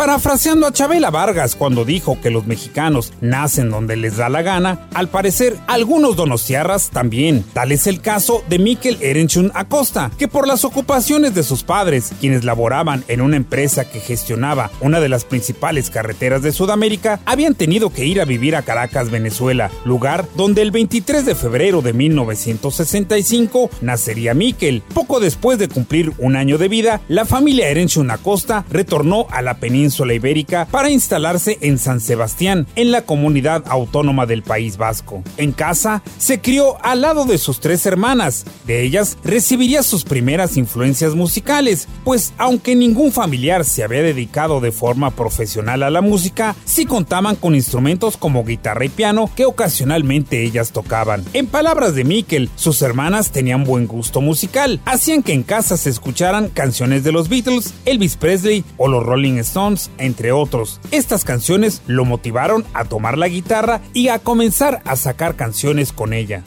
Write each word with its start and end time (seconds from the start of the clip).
Parafraseando 0.00 0.66
a 0.66 0.72
Chabela 0.72 1.10
Vargas 1.10 1.54
cuando 1.54 1.84
dijo 1.84 2.18
que 2.22 2.30
los 2.30 2.46
mexicanos 2.46 3.12
nacen 3.20 3.68
donde 3.68 3.96
les 3.96 4.16
da 4.16 4.30
la 4.30 4.40
gana, 4.40 4.88
al 4.94 5.08
parecer 5.10 5.58
algunos 5.66 6.16
donostiarras 6.16 6.88
también. 6.88 7.44
Tal 7.52 7.70
es 7.70 7.86
el 7.86 8.00
caso 8.00 8.42
de 8.48 8.58
Miquel 8.58 8.96
Erenchun 9.02 9.52
Acosta, 9.54 10.10
que 10.16 10.26
por 10.26 10.48
las 10.48 10.64
ocupaciones 10.64 11.34
de 11.34 11.42
sus 11.42 11.64
padres, 11.64 12.12
quienes 12.18 12.44
laboraban 12.44 13.04
en 13.08 13.20
una 13.20 13.36
empresa 13.36 13.90
que 13.90 14.00
gestionaba 14.00 14.70
una 14.80 15.00
de 15.00 15.10
las 15.10 15.26
principales 15.26 15.90
carreteras 15.90 16.40
de 16.40 16.52
Sudamérica, 16.52 17.20
habían 17.26 17.54
tenido 17.54 17.92
que 17.92 18.06
ir 18.06 18.22
a 18.22 18.24
vivir 18.24 18.56
a 18.56 18.62
Caracas, 18.62 19.10
Venezuela, 19.10 19.70
lugar 19.84 20.24
donde 20.34 20.62
el 20.62 20.70
23 20.70 21.26
de 21.26 21.34
febrero 21.34 21.82
de 21.82 21.92
1965 21.92 23.68
nacería 23.82 24.32
Miquel. 24.32 24.82
Poco 24.94 25.20
después 25.20 25.58
de 25.58 25.68
cumplir 25.68 26.14
un 26.16 26.36
año 26.36 26.56
de 26.56 26.68
vida, 26.68 27.02
la 27.08 27.26
familia 27.26 27.68
Erenchun 27.68 28.10
Acosta 28.10 28.64
retornó 28.70 29.26
a 29.28 29.42
la 29.42 29.58
península 29.58 29.89
ibérica 29.90 30.66
para 30.70 30.90
instalarse 30.90 31.58
en 31.60 31.78
San 31.78 32.00
Sebastián, 32.00 32.66
en 32.76 32.90
la 32.90 33.02
comunidad 33.02 33.64
autónoma 33.66 34.26
del 34.26 34.42
País 34.42 34.76
Vasco. 34.76 35.22
En 35.36 35.52
casa, 35.52 36.02
se 36.18 36.40
crió 36.40 36.82
al 36.84 37.02
lado 37.02 37.24
de 37.24 37.38
sus 37.38 37.60
tres 37.60 37.86
hermanas. 37.86 38.44
De 38.66 38.82
ellas, 38.82 39.18
recibiría 39.24 39.82
sus 39.82 40.04
primeras 40.04 40.56
influencias 40.56 41.14
musicales, 41.14 41.88
pues 42.04 42.32
aunque 42.38 42.74
ningún 42.76 43.12
familiar 43.12 43.64
se 43.64 43.82
había 43.82 44.02
dedicado 44.02 44.60
de 44.60 44.72
forma 44.72 45.10
profesional 45.10 45.82
a 45.82 45.90
la 45.90 46.00
música, 46.00 46.56
sí 46.64 46.86
contaban 46.86 47.36
con 47.36 47.54
instrumentos 47.54 48.16
como 48.16 48.44
guitarra 48.44 48.84
y 48.84 48.88
piano 48.88 49.30
que 49.34 49.46
ocasionalmente 49.46 50.42
ellas 50.44 50.72
tocaban. 50.72 51.24
En 51.32 51.46
palabras 51.46 51.94
de 51.94 52.04
Mikkel, 52.04 52.50
sus 52.56 52.82
hermanas 52.82 53.30
tenían 53.30 53.64
buen 53.64 53.86
gusto 53.86 54.20
musical, 54.20 54.80
hacían 54.84 55.22
que 55.22 55.32
en 55.32 55.42
casa 55.42 55.76
se 55.76 55.90
escucharan 55.90 56.48
canciones 56.48 57.04
de 57.04 57.12
los 57.12 57.28
Beatles, 57.28 57.74
Elvis 57.84 58.16
Presley 58.16 58.64
o 58.76 58.88
los 58.88 59.04
Rolling 59.04 59.38
Stones, 59.38 59.79
entre 59.98 60.32
otros. 60.32 60.80
Estas 60.90 61.24
canciones 61.24 61.80
lo 61.86 62.04
motivaron 62.04 62.64
a 62.74 62.84
tomar 62.84 63.16
la 63.16 63.28
guitarra 63.28 63.80
y 63.94 64.08
a 64.08 64.18
comenzar 64.18 64.82
a 64.84 64.96
sacar 64.96 65.36
canciones 65.36 65.92
con 65.92 66.12
ella. 66.12 66.42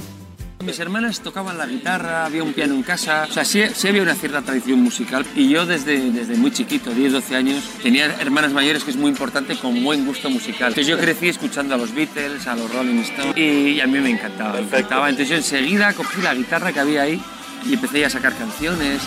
Mis 0.64 0.80
hermanas 0.80 1.20
tocaban 1.20 1.58
la 1.58 1.66
guitarra, 1.66 2.26
había 2.26 2.42
un 2.42 2.54
piano 2.54 2.74
en 2.74 2.84
casa, 2.84 3.28
o 3.30 3.34
sea, 3.34 3.44
sí, 3.44 3.62
sí, 3.76 3.90
había 3.90 4.02
una 4.02 4.16
cierta 4.16 4.42
tradición 4.42 4.82
musical. 4.82 5.26
Y 5.36 5.50
yo 5.50 5.66
desde, 5.66 6.12
desde 6.12 6.36
muy 6.36 6.52
chiquito, 6.52 6.92
10, 6.92 7.12
12 7.12 7.36
años, 7.36 7.64
tenía 7.82 8.06
hermanas 8.22 8.54
mayores, 8.54 8.86
que 8.86 8.92
es 8.92 8.96
muy 8.96 9.10
importante, 9.10 9.58
con 9.58 9.84
buen 9.84 10.06
gusto 10.06 10.30
musical. 10.30 10.70
Entonces 10.70 10.88
yo 10.88 10.98
crecí 10.98 11.28
escuchando 11.28 11.76
a 11.76 11.78
los 11.78 11.94
Beatles, 11.94 12.48
a 12.48 12.56
los 12.56 12.74
Rolling 12.74 13.00
Stones, 13.00 13.38
y 13.38 13.82
a 13.82 13.88
mí 13.88 14.00
me 14.00 14.12
encantaba, 14.12 14.54
me 14.54 14.62
encantaba. 14.62 15.10
Entonces 15.10 15.30
yo 15.30 15.36
enseguida 15.36 15.92
cogí 15.94 16.22
la 16.22 16.34
guitarra 16.34 16.72
que 16.72 16.80
había 16.80 17.02
ahí 17.02 17.22
y 17.66 17.74
empecé 17.74 18.06
a 18.06 18.10
sacar 18.10 18.34
canciones. 18.34 19.02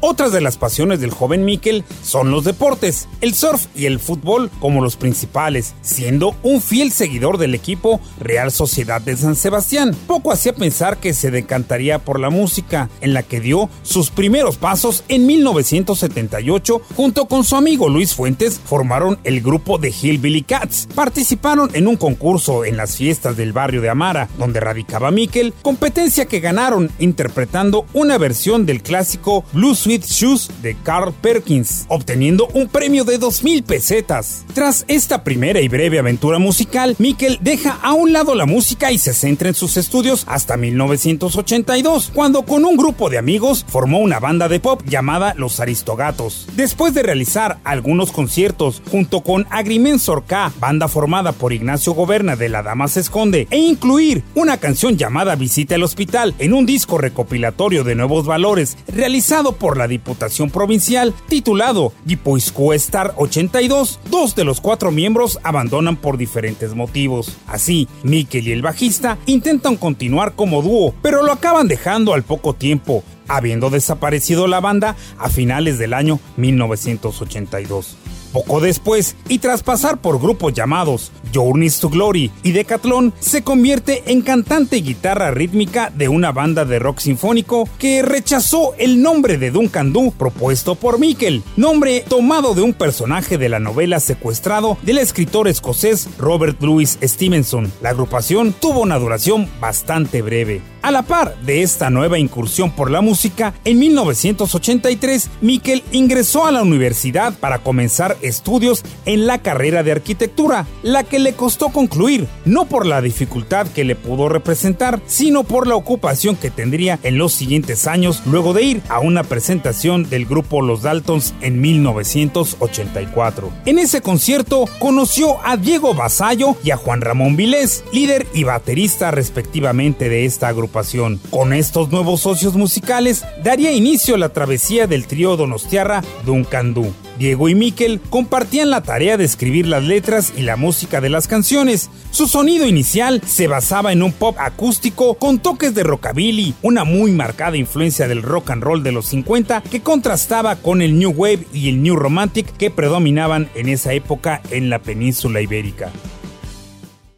Otras 0.00 0.32
de 0.32 0.40
las 0.40 0.56
pasiones 0.56 1.00
del 1.00 1.10
joven 1.10 1.44
Miquel 1.44 1.84
son 2.04 2.30
los 2.30 2.44
deportes, 2.44 3.08
el 3.20 3.34
surf 3.34 3.66
y 3.74 3.86
el 3.86 3.98
fútbol 3.98 4.48
como 4.60 4.80
los 4.80 4.96
principales, 4.96 5.74
siendo 5.82 6.36
un 6.44 6.62
fiel 6.62 6.92
seguidor 6.92 7.36
del 7.36 7.54
equipo 7.54 8.00
Real 8.20 8.52
Sociedad 8.52 9.00
de 9.00 9.16
San 9.16 9.34
Sebastián. 9.34 9.96
Poco 10.06 10.30
hacía 10.30 10.52
pensar 10.52 10.98
que 10.98 11.14
se 11.14 11.32
decantaría 11.32 11.98
por 11.98 12.20
la 12.20 12.30
música, 12.30 12.88
en 13.00 13.12
la 13.12 13.24
que 13.24 13.40
dio 13.40 13.68
sus 13.82 14.10
primeros 14.10 14.56
pasos 14.56 15.02
en 15.08 15.26
1978 15.26 16.80
junto 16.94 17.26
con 17.26 17.42
su 17.42 17.56
amigo 17.56 17.88
Luis 17.88 18.14
Fuentes 18.14 18.60
formaron 18.64 19.18
el 19.24 19.40
grupo 19.40 19.78
de 19.78 19.90
Hillbilly 19.90 20.42
Cats. 20.42 20.88
Participaron 20.94 21.70
en 21.74 21.88
un 21.88 21.96
concurso 21.96 22.64
en 22.64 22.76
las 22.76 22.96
fiestas 22.96 23.36
del 23.36 23.52
barrio 23.52 23.80
de 23.80 23.88
Amara, 23.88 24.28
donde 24.38 24.60
radicaba 24.60 25.10
Miquel, 25.10 25.54
competencia 25.62 26.26
que 26.26 26.40
ganaron 26.40 26.90
interpretando 27.00 27.86
una 27.94 28.16
versión 28.18 28.64
del 28.64 28.82
clásico 28.82 29.44
Blues 29.52 29.87
Sweet 29.88 30.04
Shoes 30.04 30.50
de 30.60 30.74
Carl 30.74 31.14
Perkins, 31.14 31.86
obteniendo 31.88 32.46
un 32.48 32.68
premio 32.68 33.04
de 33.04 33.18
2.000 33.18 33.62
pesetas. 33.64 34.44
Tras 34.52 34.84
esta 34.86 35.24
primera 35.24 35.62
y 35.62 35.68
breve 35.68 35.98
aventura 35.98 36.38
musical, 36.38 36.94
Mikkel 36.98 37.38
deja 37.40 37.78
a 37.80 37.94
un 37.94 38.12
lado 38.12 38.34
la 38.34 38.44
música 38.44 38.92
y 38.92 38.98
se 38.98 39.14
centra 39.14 39.48
en 39.48 39.54
sus 39.54 39.78
estudios 39.78 40.26
hasta 40.28 40.58
1982, 40.58 42.10
cuando 42.12 42.42
con 42.42 42.66
un 42.66 42.76
grupo 42.76 43.08
de 43.08 43.16
amigos 43.16 43.64
formó 43.66 44.00
una 44.00 44.20
banda 44.20 44.46
de 44.48 44.60
pop 44.60 44.82
llamada 44.84 45.32
Los 45.38 45.58
Aristogatos. 45.58 46.46
Después 46.54 46.92
de 46.92 47.02
realizar 47.02 47.58
algunos 47.64 48.12
conciertos 48.12 48.82
junto 48.90 49.22
con 49.22 49.46
Agrimensor 49.48 50.24
K, 50.26 50.52
banda 50.60 50.88
formada 50.88 51.32
por 51.32 51.54
Ignacio 51.54 51.94
Goberna 51.94 52.36
de 52.36 52.50
La 52.50 52.62
Dama 52.62 52.88
se 52.88 53.00
Esconde, 53.00 53.48
e 53.50 53.56
incluir 53.56 54.22
una 54.34 54.58
canción 54.58 54.98
llamada 54.98 55.34
Visita 55.34 55.76
al 55.76 55.82
Hospital 55.82 56.34
en 56.38 56.52
un 56.52 56.66
disco 56.66 56.98
recopilatorio 56.98 57.84
de 57.84 57.94
nuevos 57.94 58.26
valores 58.26 58.76
realizado 58.88 59.52
por 59.52 59.77
la 59.78 59.88
Diputación 59.88 60.50
Provincial, 60.50 61.14
titulado 61.28 61.92
Guipoisco 62.04 62.74
Star 62.74 63.14
82, 63.16 64.00
dos 64.10 64.34
de 64.34 64.44
los 64.44 64.60
cuatro 64.60 64.90
miembros 64.90 65.38
abandonan 65.42 65.96
por 65.96 66.18
diferentes 66.18 66.74
motivos. 66.74 67.36
Así, 67.46 67.88
Mikel 68.02 68.48
y 68.48 68.52
el 68.52 68.62
bajista 68.62 69.16
intentan 69.26 69.76
continuar 69.76 70.34
como 70.34 70.60
dúo, 70.60 70.94
pero 71.00 71.22
lo 71.22 71.32
acaban 71.32 71.68
dejando 71.68 72.12
al 72.12 72.24
poco 72.24 72.54
tiempo, 72.54 73.02
habiendo 73.28 73.70
desaparecido 73.70 74.46
la 74.46 74.60
banda 74.60 74.96
a 75.18 75.28
finales 75.28 75.78
del 75.78 75.94
año 75.94 76.20
1982. 76.36 77.96
Poco 78.32 78.60
después, 78.60 79.16
y 79.28 79.38
tras 79.38 79.62
pasar 79.62 80.00
por 80.00 80.20
grupos 80.20 80.52
llamados 80.52 81.12
Journeys 81.32 81.80
to 81.80 81.88
Glory 81.88 82.30
y 82.42 82.52
Decathlon, 82.52 83.12
se 83.20 83.42
convierte 83.42 84.02
en 84.06 84.22
cantante 84.22 84.78
y 84.78 84.82
guitarra 84.82 85.30
rítmica 85.30 85.90
de 85.94 86.08
una 86.08 86.32
banda 86.32 86.64
de 86.64 86.78
rock 86.78 86.98
sinfónico 86.98 87.68
que 87.78 88.02
rechazó 88.02 88.74
el 88.78 89.02
nombre 89.02 89.38
de 89.38 89.50
Duncan 89.50 89.92
Du 89.92 90.12
propuesto 90.12 90.74
por 90.74 90.98
Mikkel, 90.98 91.42
nombre 91.56 92.04
tomado 92.08 92.54
de 92.54 92.62
un 92.62 92.74
personaje 92.74 93.38
de 93.38 93.48
la 93.48 93.58
novela 93.58 94.00
Secuestrado 94.00 94.78
del 94.82 94.98
escritor 94.98 95.48
escocés 95.48 96.08
Robert 96.18 96.60
Louis 96.62 96.98
Stevenson. 97.02 97.72
La 97.82 97.90
agrupación 97.90 98.52
tuvo 98.52 98.80
una 98.80 98.98
duración 98.98 99.48
bastante 99.60 100.22
breve. 100.22 100.62
A 100.80 100.90
la 100.90 101.02
par 101.02 101.36
de 101.42 101.62
esta 101.62 101.90
nueva 101.90 102.18
incursión 102.18 102.70
por 102.70 102.90
la 102.90 103.00
música, 103.00 103.52
en 103.64 103.78
1983 103.80 105.28
Mikkel 105.40 105.82
ingresó 105.92 106.46
a 106.46 106.52
la 106.52 106.62
universidad 106.62 107.34
para 107.34 107.58
comenzar 107.58 108.16
estudios 108.22 108.84
en 109.04 109.26
la 109.26 109.38
carrera 109.38 109.82
de 109.82 109.92
arquitectura, 109.92 110.66
la 110.82 111.02
que 111.04 111.17
le 111.18 111.34
costó 111.34 111.68
concluir, 111.68 112.26
no 112.44 112.66
por 112.66 112.86
la 112.86 113.00
dificultad 113.00 113.66
que 113.68 113.84
le 113.84 113.96
pudo 113.96 114.28
representar, 114.28 115.00
sino 115.06 115.44
por 115.44 115.66
la 115.66 115.76
ocupación 115.76 116.36
que 116.36 116.50
tendría 116.50 116.98
en 117.02 117.18
los 117.18 117.32
siguientes 117.32 117.86
años 117.86 118.22
luego 118.26 118.52
de 118.52 118.62
ir 118.62 118.82
a 118.88 119.00
una 119.00 119.24
presentación 119.24 120.08
del 120.08 120.26
grupo 120.26 120.62
Los 120.62 120.82
Daltons 120.82 121.34
en 121.40 121.60
1984. 121.60 123.50
En 123.66 123.78
ese 123.78 124.00
concierto 124.00 124.64
conoció 124.78 125.36
a 125.44 125.56
Diego 125.56 125.94
Basallo 125.94 126.56
y 126.62 126.70
a 126.70 126.76
Juan 126.76 127.00
Ramón 127.00 127.36
Vilés, 127.36 127.84
líder 127.92 128.26
y 128.34 128.44
baterista 128.44 129.10
respectivamente 129.10 130.08
de 130.08 130.24
esta 130.24 130.48
agrupación. 130.48 131.20
Con 131.30 131.52
estos 131.52 131.90
nuevos 131.90 132.20
socios 132.20 132.54
musicales 132.54 133.24
daría 133.42 133.72
inicio 133.72 134.16
la 134.16 134.30
travesía 134.30 134.86
del 134.86 135.06
trío 135.06 135.36
Donostiarra 135.36 136.02
Duncan 136.24 136.74
Du. 136.74 136.92
Diego 137.18 137.48
y 137.48 137.54
Miquel 137.54 138.00
compartían 138.08 138.70
la 138.70 138.82
tarea 138.82 139.16
de 139.16 139.24
escribir 139.24 139.66
las 139.66 139.82
letras 139.82 140.32
y 140.36 140.42
la 140.42 140.56
música 140.56 141.00
de 141.00 141.10
las 141.10 141.26
canciones. 141.26 141.90
Su 142.10 142.28
sonido 142.28 142.66
inicial 142.66 143.20
se 143.26 143.48
basaba 143.48 143.92
en 143.92 144.02
un 144.02 144.12
pop 144.12 144.36
acústico 144.38 145.14
con 145.14 145.40
toques 145.40 145.74
de 145.74 145.82
rockabilly, 145.82 146.54
una 146.62 146.84
muy 146.84 147.10
marcada 147.10 147.56
influencia 147.56 148.06
del 148.08 148.22
rock 148.22 148.50
and 148.50 148.62
roll 148.62 148.82
de 148.82 148.92
los 148.92 149.06
50 149.06 149.62
que 149.62 149.80
contrastaba 149.80 150.56
con 150.56 150.80
el 150.80 150.98
new 150.98 151.10
wave 151.10 151.46
y 151.52 151.68
el 151.68 151.82
new 151.82 151.96
romantic 151.96 152.56
que 152.56 152.70
predominaban 152.70 153.50
en 153.54 153.68
esa 153.68 153.92
época 153.92 154.40
en 154.50 154.70
la 154.70 154.78
península 154.78 155.40
ibérica. 155.40 155.90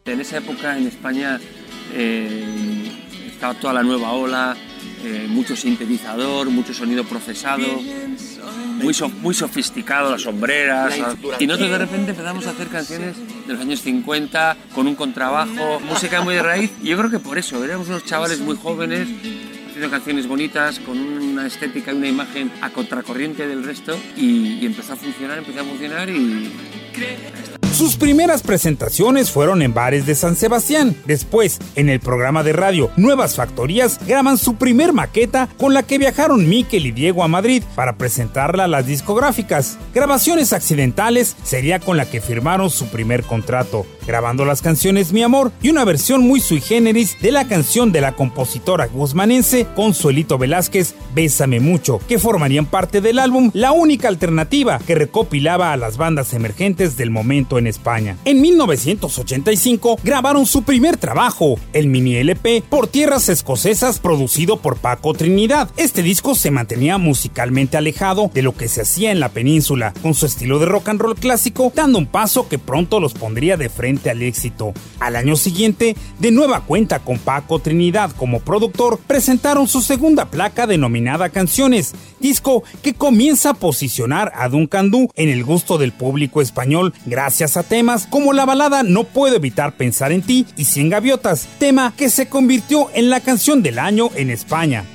En 0.05 0.19
esa 0.19 0.37
época 0.37 0.77
en 0.77 0.87
España 0.87 1.39
eh, 1.93 2.91
estaba 3.27 3.53
toda 3.53 3.73
la 3.73 3.83
nueva 3.83 4.13
ola, 4.13 4.57
eh, 5.03 5.25
mucho 5.29 5.55
sintetizador, 5.55 6.49
mucho 6.49 6.73
sonido 6.73 7.03
procesado, 7.03 7.65
muy, 8.81 8.93
so- 8.93 9.09
muy 9.09 9.33
sofisticado, 9.33 10.11
las 10.11 10.21
sombreras. 10.23 10.93
Y 11.39 11.47
nosotros 11.47 11.71
de 11.71 11.77
repente 11.77 12.11
empezamos 12.11 12.47
a 12.47 12.51
hacer 12.51 12.67
canciones 12.67 13.15
de 13.47 13.53
los 13.53 13.61
años 13.61 13.81
50 13.81 14.57
con 14.73 14.87
un 14.87 14.95
contrabajo, 14.95 15.79
música 15.81 16.21
muy 16.21 16.35
de 16.35 16.43
raíz. 16.43 16.71
Y 16.83 16.87
yo 16.89 16.97
creo 16.97 17.09
que 17.09 17.19
por 17.19 17.37
eso, 17.37 17.63
éramos 17.63 17.87
unos 17.87 18.05
chavales 18.05 18.39
muy 18.39 18.55
jóvenes 18.57 19.07
haciendo 19.07 19.51
haciendo 19.71 19.89
canciones 19.89 20.27
bonitas, 20.27 20.79
con 20.79 20.97
una 20.99 21.47
estética 21.47 21.93
y 21.93 21.95
una 21.95 22.07
imagen 22.07 22.51
a 22.61 22.69
contracorriente 22.71 23.47
del 23.47 23.63
resto 23.63 23.97
y, 24.17 24.59
y 24.61 24.65
empezó 24.65 24.93
a 24.93 24.95
funcionar, 24.97 25.37
empezó 25.37 25.61
a 25.61 25.63
funcionar 25.63 26.09
y... 26.09 26.51
Sus 27.71 27.95
primeras 27.95 28.43
presentaciones 28.43 29.31
fueron 29.31 29.61
en 29.61 29.73
bares 29.73 30.05
de 30.05 30.13
San 30.13 30.35
Sebastián. 30.35 30.95
Después, 31.05 31.57
en 31.75 31.87
el 31.87 32.01
programa 32.01 32.43
de 32.43 32.51
radio 32.51 32.91
Nuevas 32.97 33.35
Factorías, 33.35 33.97
graban 34.05 34.37
su 34.37 34.55
primer 34.55 34.91
maqueta 34.91 35.47
con 35.57 35.73
la 35.73 35.81
que 35.81 35.97
viajaron 35.97 36.49
Miquel 36.49 36.85
y 36.85 36.91
Diego 36.91 37.23
a 37.23 37.29
Madrid 37.29 37.63
para 37.73 37.95
presentarla 37.95 38.65
a 38.65 38.67
las 38.67 38.87
discográficas. 38.87 39.77
Grabaciones 39.95 40.51
accidentales 40.51 41.37
sería 41.43 41.79
con 41.79 41.95
la 41.95 42.05
que 42.05 42.19
firmaron 42.19 42.69
su 42.69 42.87
primer 42.87 43.23
contrato, 43.23 43.85
grabando 44.05 44.43
las 44.43 44.61
canciones 44.61 45.13
Mi 45.13 45.23
Amor 45.23 45.51
y 45.61 45.69
una 45.69 45.85
versión 45.85 46.27
muy 46.27 46.41
sui 46.41 46.59
generis 46.59 47.17
de 47.21 47.31
la 47.31 47.47
canción 47.47 47.93
de 47.93 48.01
la 48.01 48.11
compositora 48.11 48.87
guzmanense 48.87 49.65
Consuelito 49.75 50.37
Velázquez, 50.37 50.93
Bésame 51.15 51.61
Mucho, 51.61 51.99
que 52.07 52.19
formarían 52.19 52.65
parte 52.65 52.99
del 52.99 53.17
álbum 53.17 53.49
La 53.53 53.71
única 53.71 54.09
alternativa 54.09 54.79
que 54.85 54.95
recopilaba 54.95 55.71
a 55.71 55.77
las 55.77 55.95
bandas 55.95 56.33
emergentes 56.33 56.97
del 56.97 57.11
momento 57.11 57.57
en 57.57 57.70
España. 57.71 58.17
En 58.25 58.41
1985 58.41 59.97
grabaron 60.03 60.45
su 60.45 60.63
primer 60.63 60.97
trabajo, 60.97 61.55
el 61.73 61.87
mini 61.87 62.15
LP 62.17 62.63
Por 62.69 62.87
Tierras 62.87 63.29
Escocesas, 63.29 63.99
producido 63.99 64.57
por 64.57 64.77
Paco 64.77 65.13
Trinidad. 65.13 65.69
Este 65.77 66.03
disco 66.03 66.35
se 66.35 66.51
mantenía 66.51 66.97
musicalmente 66.97 67.77
alejado 67.77 68.29
de 68.33 68.41
lo 68.43 68.55
que 68.55 68.67
se 68.67 68.81
hacía 68.81 69.11
en 69.11 69.19
la 69.19 69.29
península, 69.29 69.93
con 70.01 70.13
su 70.13 70.25
estilo 70.25 70.59
de 70.59 70.67
rock 70.67 70.89
and 70.89 71.01
roll 71.01 71.15
clásico, 71.15 71.71
dando 71.75 71.97
un 71.97 72.05
paso 72.05 72.47
que 72.47 72.59
pronto 72.59 72.99
los 72.99 73.13
pondría 73.13 73.57
de 73.57 73.69
frente 73.69 74.09
al 74.09 74.21
éxito. 74.21 74.73
Al 74.99 75.15
año 75.15 75.35
siguiente, 75.35 75.95
de 76.19 76.31
nueva 76.31 76.61
cuenta 76.61 76.99
con 76.99 77.17
Paco 77.17 77.59
Trinidad 77.59 78.11
como 78.11 78.39
productor, 78.39 78.99
presentaron 79.07 79.67
su 79.67 79.81
segunda 79.81 80.29
placa 80.29 80.67
denominada 80.67 81.29
Canciones, 81.29 81.93
disco 82.19 82.63
que 82.81 82.93
comienza 82.93 83.51
a 83.51 83.53
posicionar 83.53 84.31
a 84.35 84.49
Duncan 84.49 84.91
Du 84.91 85.09
en 85.15 85.29
el 85.29 85.43
gusto 85.43 85.77
del 85.77 85.91
público 85.91 86.41
español 86.41 86.93
gracias 87.05 87.50
a 87.57 87.63
temas 87.63 88.07
como 88.07 88.33
la 88.33 88.45
balada 88.45 88.83
No 88.83 89.03
puedo 89.03 89.35
evitar 89.35 89.77
pensar 89.77 90.11
en 90.11 90.21
ti 90.21 90.45
y 90.57 90.65
Cien 90.65 90.89
gaviotas, 90.89 91.47
tema 91.59 91.93
que 91.95 92.09
se 92.09 92.27
convirtió 92.27 92.89
en 92.93 93.09
la 93.09 93.19
canción 93.19 93.61
del 93.61 93.79
año 93.79 94.09
en 94.15 94.29
España. 94.29 94.85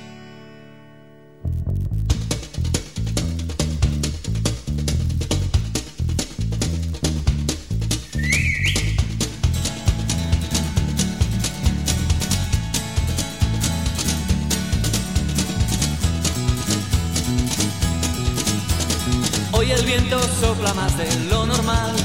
Hoy 19.59 19.71
el 19.71 19.85
viento 19.85 20.19
sopla 20.39 20.73
más 20.75 20.95
de 20.97 21.07
lo 21.31 21.45
normal, 21.45 21.95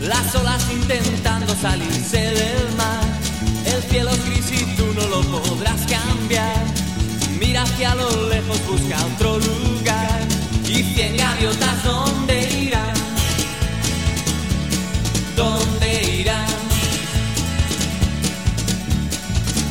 las 0.00 0.34
olas 0.34 0.64
intentando 0.70 1.54
salirse 1.54 2.18
del 2.18 2.76
mar. 2.76 3.04
El 3.64 3.82
cielo 3.82 4.10
es 4.10 4.24
gris 4.26 4.52
y 4.52 4.76
tú 4.76 4.86
no 4.94 5.06
lo 5.08 5.22
podrás 5.22 5.80
cambiar. 5.86 6.64
Mira 7.38 7.62
hacia 7.62 7.94
lo 7.94 8.28
lejos, 8.28 8.58
busca 8.66 8.96
otro 9.14 9.38
lugar. 9.38 10.20
Y 10.68 10.82
cien 10.82 11.16
gaviotas, 11.16 11.84
¿dónde 11.84 12.48
irán? 12.62 12.96
¿Dónde 15.36 16.20
irán? 16.20 16.46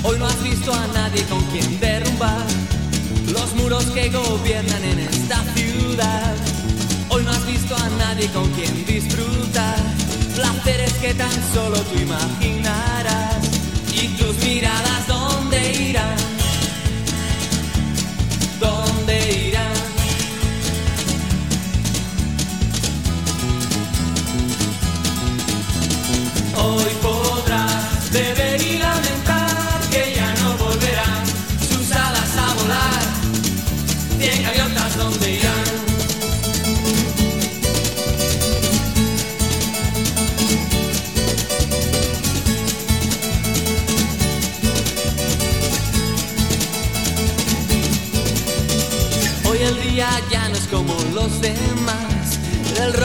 Hoy 0.04 0.20
no 0.20 0.26
has 0.26 0.44
visto 0.44 0.74
a 0.74 0.88
nadie 0.88 1.24
con 1.24 1.42
quien 1.46 1.80
derrumbar 1.80 2.46
los 3.32 3.54
muros 3.56 3.86
que 3.86 4.10
gobiernan 4.10 4.84
en 4.84 5.00
esta 5.00 5.44
ciudad. 5.56 6.36
Hoy 7.10 7.24
no 7.24 7.32
has 7.32 7.46
visto 7.46 7.76
a 7.76 7.90
nadie 7.98 8.28
con 8.30 8.50
quien 8.52 8.86
disfrutar 8.86 9.95
placeres 10.36 10.94
que 10.94 11.14
tan 11.14 11.32
solo 11.54 11.78
tú 11.78 12.00
imaginarás. 12.00 13.38
Y 13.94 14.08
tus 14.18 14.36
miradas, 14.44 15.08
¿dónde 15.08 15.72
irán? 15.90 16.35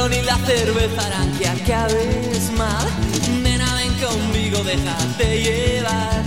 Ron 0.01 0.13
y 0.15 0.23
la 0.23 0.37
cerveza 0.47 1.07
harán 1.07 1.31
que 1.39 1.47
acabes 1.47 2.51
mal. 2.57 2.87
Nena, 3.43 3.69
ven 3.75 3.95
conmigo, 4.07 4.59
déjate 4.65 5.27
llevar. 5.47 6.23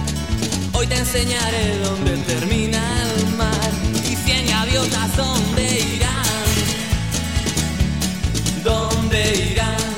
Hoy 0.73 0.85
te 0.87 0.97
enseñaré 0.97 1.79
dónde 1.79 2.11
termina 2.33 2.81
el 3.03 3.35
mar. 3.35 3.71
Y 4.11 4.15
cien 4.15 4.45
gaviotas, 4.47 5.17
¿dónde 5.17 5.63
irán? 5.95 6.51
¿Dónde 8.63 9.21
irán? 9.51 9.93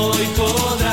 Hoy 0.00 0.24
podrás 0.36 0.87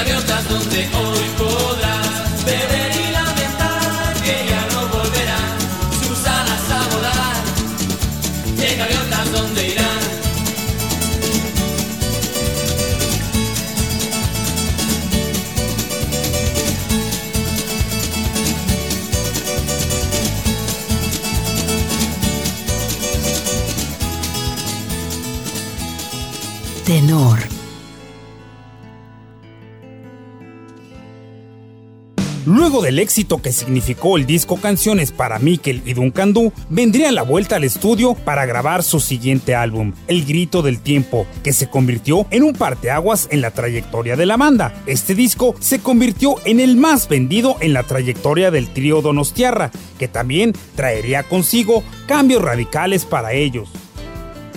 gaviotas 0.00 0.48
donde 0.48 0.88
hoy 0.94 1.39
Del 32.80 32.98
éxito 32.98 33.42
que 33.42 33.52
significó 33.52 34.16
el 34.16 34.24
disco 34.24 34.56
Canciones 34.56 35.12
para 35.12 35.38
Mikel 35.38 35.82
y 35.84 35.92
Duncan 35.92 36.32
Du, 36.32 36.50
vendría 36.70 37.12
la 37.12 37.22
vuelta 37.22 37.56
al 37.56 37.64
estudio 37.64 38.14
para 38.14 38.46
grabar 38.46 38.82
su 38.82 39.00
siguiente 39.00 39.54
álbum, 39.54 39.92
El 40.08 40.24
Grito 40.24 40.62
del 40.62 40.80
Tiempo, 40.80 41.26
que 41.44 41.52
se 41.52 41.68
convirtió 41.68 42.26
en 42.30 42.42
un 42.42 42.54
parteaguas 42.54 43.28
en 43.30 43.42
la 43.42 43.50
trayectoria 43.50 44.16
de 44.16 44.26
la 44.26 44.38
banda. 44.38 44.72
Este 44.86 45.14
disco 45.14 45.54
se 45.60 45.80
convirtió 45.80 46.36
en 46.46 46.58
el 46.58 46.76
más 46.76 47.06
vendido 47.06 47.56
en 47.60 47.74
la 47.74 47.82
trayectoria 47.82 48.50
del 48.50 48.72
trío 48.72 49.02
Donostiarra, 49.02 49.70
que 49.98 50.08
también 50.08 50.54
traería 50.74 51.22
consigo 51.24 51.84
cambios 52.06 52.42
radicales 52.42 53.04
para 53.04 53.34
ellos. 53.34 53.68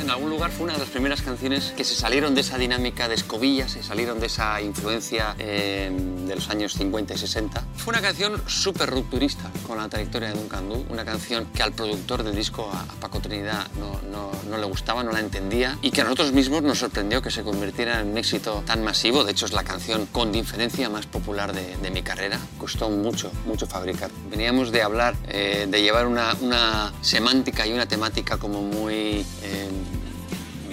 En 0.03 0.09
algún 0.09 0.31
lugar 0.31 0.51
fue 0.51 0.65
una 0.65 0.73
de 0.73 0.79
las 0.79 0.89
primeras 0.89 1.21
canciones 1.21 1.73
que 1.77 1.85
se 1.85 1.95
salieron 1.95 2.35
de 2.35 2.41
esa 2.41 2.57
dinámica 2.57 3.07
de 3.07 3.15
escobillas, 3.15 3.71
se 3.71 3.83
salieron 3.83 4.19
de 4.19 4.25
esa 4.25 4.61
influencia 4.61 5.33
eh, 5.39 5.89
de 6.27 6.35
los 6.35 6.49
años 6.49 6.73
50 6.73 7.13
y 7.13 7.17
60. 7.17 7.63
Fue 7.77 7.93
una 7.93 8.01
canción 8.01 8.41
súper 8.45 8.89
rupturista 8.89 9.49
con 9.65 9.77
la 9.77 9.87
trayectoria 9.87 10.27
de 10.27 10.35
Duncan 10.35 10.67
Du, 10.67 10.85
una 10.89 11.05
canción 11.05 11.45
que 11.53 11.63
al 11.63 11.71
productor 11.71 12.23
del 12.23 12.35
disco, 12.35 12.69
a, 12.69 12.83
Paco 12.99 13.21
Trinidad, 13.21 13.65
no, 13.79 14.01
no, 14.11 14.57
le 14.57 14.65
gustaba, 14.65 15.05
no 15.05 15.13
la 15.13 15.21
entendía 15.21 15.77
y 15.81 15.91
que 15.91 16.01
a 16.01 16.03
nosotros 16.03 16.33
mismos 16.33 16.63
nos 16.63 16.79
sorprendió 16.79 17.21
que 17.21 17.31
se 17.31 17.43
convirtiera 17.43 18.01
en 18.01 18.09
un 18.09 18.17
éxito 18.17 18.61
tan 18.67 18.83
masivo. 18.83 19.23
De 19.23 19.31
hecho, 19.31 19.45
es 19.45 19.53
la 19.53 19.63
canción 19.63 20.05
con 20.07 20.33
diferencia 20.33 20.89
más 20.89 21.05
popular 21.05 21.53
de, 21.53 21.91
mi 21.91 22.01
carrera. 22.01 22.39
Costó 22.57 22.89
mucho, 22.89 23.31
mucho 23.45 23.67
fabricar. 23.67 24.11
Veníamos 24.29 24.71
de 24.71 24.81
hablar, 24.81 25.15
eh, 25.29 25.65
de 25.69 25.81
llevar 25.81 26.07
una, 26.07 26.35
una, 26.41 26.91
semántica 27.01 27.65
y 27.65 27.71
una 27.71 27.85
temática 27.85 28.37
como 28.37 28.61
muy... 28.61 29.25
Eh, 29.43 29.69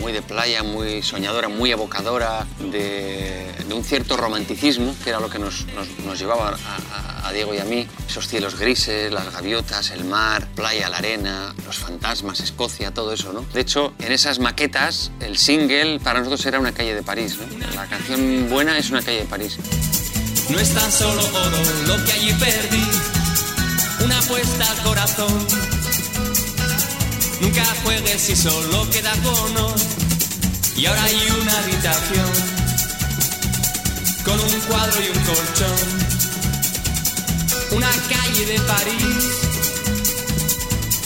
muy 0.00 0.12
de 0.12 0.23
playa, 0.23 0.62
muy 0.62 1.02
soñadora, 1.02 1.49
muy 1.49 1.71
evocadora 1.71 2.47
de, 2.59 3.47
un 3.75 3.85
cierto 3.85 4.16
romanticismo, 4.16 4.95
que 5.04 5.11
era 5.11 5.21
lo 5.21 5.30
que 5.30 5.38
nos, 5.38 5.64
nos- 6.04 6.19
llevaba 6.19 6.57
a 7.25 7.33
Diego 7.33 7.54
y 7.54 7.59
a 7.59 7.64
mí. 7.64 7.87
Esos 8.09 8.26
cielos 8.26 8.59
grises, 8.59 9.12
las 9.12 9.33
gaviotas, 9.33 9.90
el 9.90 10.04
mar, 10.04 10.47
playa, 10.57 10.88
la 10.88 10.97
arena, 10.99 11.54
los 11.64 11.76
fantasmas, 11.78 12.40
Escocia, 12.40 12.92
todo 12.92 13.12
eso, 13.12 13.33
¿no? 13.33 13.42
De 13.54 13.61
hecho, 13.61 13.92
en 14.00 14.11
esas 14.12 14.38
maquetas, 14.40 15.12
el 15.21 15.38
single 15.38 16.00
para 16.00 16.19
nosotros 16.19 16.45
era 16.47 16.59
una 16.59 16.73
calle 16.73 16.95
de 16.95 17.02
París, 17.02 17.37
¿no? 17.38 17.59
La 17.75 17.87
canción 17.87 18.49
buena 18.50 18.76
es 18.78 18.90
una 18.90 19.02
calle 19.02 19.19
de 19.21 19.26
París. 19.26 19.57
No 20.49 20.59
es 20.59 20.75
tan 20.75 20.90
solo 20.90 21.23
oro 21.23 21.59
lo 21.87 22.04
que 22.04 22.12
allí 22.12 22.33
perdí, 22.35 22.85
una 24.04 24.19
apuesta 24.19 24.71
al 24.73 24.83
corazón. 24.83 25.47
Nunca 27.41 27.65
juegues 27.83 28.21
si 28.21 28.37
solo 28.37 28.89
queda 28.91 29.13
cono. 29.23 29.75
Y 30.77 30.87
ahora 30.87 31.03
hay 31.05 31.17
una 31.41 31.59
habitación 31.59 32.31
con 34.25 34.39
un 34.39 34.61
cuadro 34.69 35.01
y 35.03 35.09
un 35.17 35.25
colchón. 35.25 36.11
Una 37.73 37.91
calle 38.09 38.47
de 38.47 38.61
París, 38.61 39.25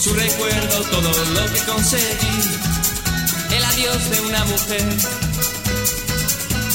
su 0.00 0.14
recuerdo, 0.14 0.80
todo 0.90 1.24
lo 1.34 1.52
que 1.52 1.60
conseguí. 1.60 2.40
El 3.50 3.64
adiós 3.64 4.10
de 4.10 4.20
una 4.22 4.44
mujer 4.46 4.96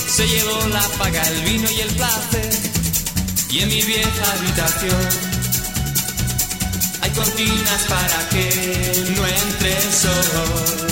se 0.08 0.28
llevó 0.28 0.68
la 0.68 0.88
paga, 0.98 1.22
el 1.24 1.42
vino 1.44 1.70
y 1.70 1.80
el 1.82 1.90
placer. 1.96 2.50
Y 3.50 3.60
en 3.60 3.70
mi 3.70 3.82
vieja 3.82 4.32
habitación 4.32 5.29
hay 7.10 7.16
cortinas 7.16 7.84
para 7.88 8.30
que 8.30 9.14
no 9.16 9.26
entre 9.26 9.78
el 9.78 9.94
sol. 9.94 10.88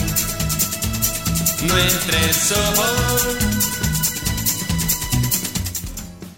No 1.63 1.77
entre 1.77 2.23
el 2.25 2.33
sol. 2.33 3.76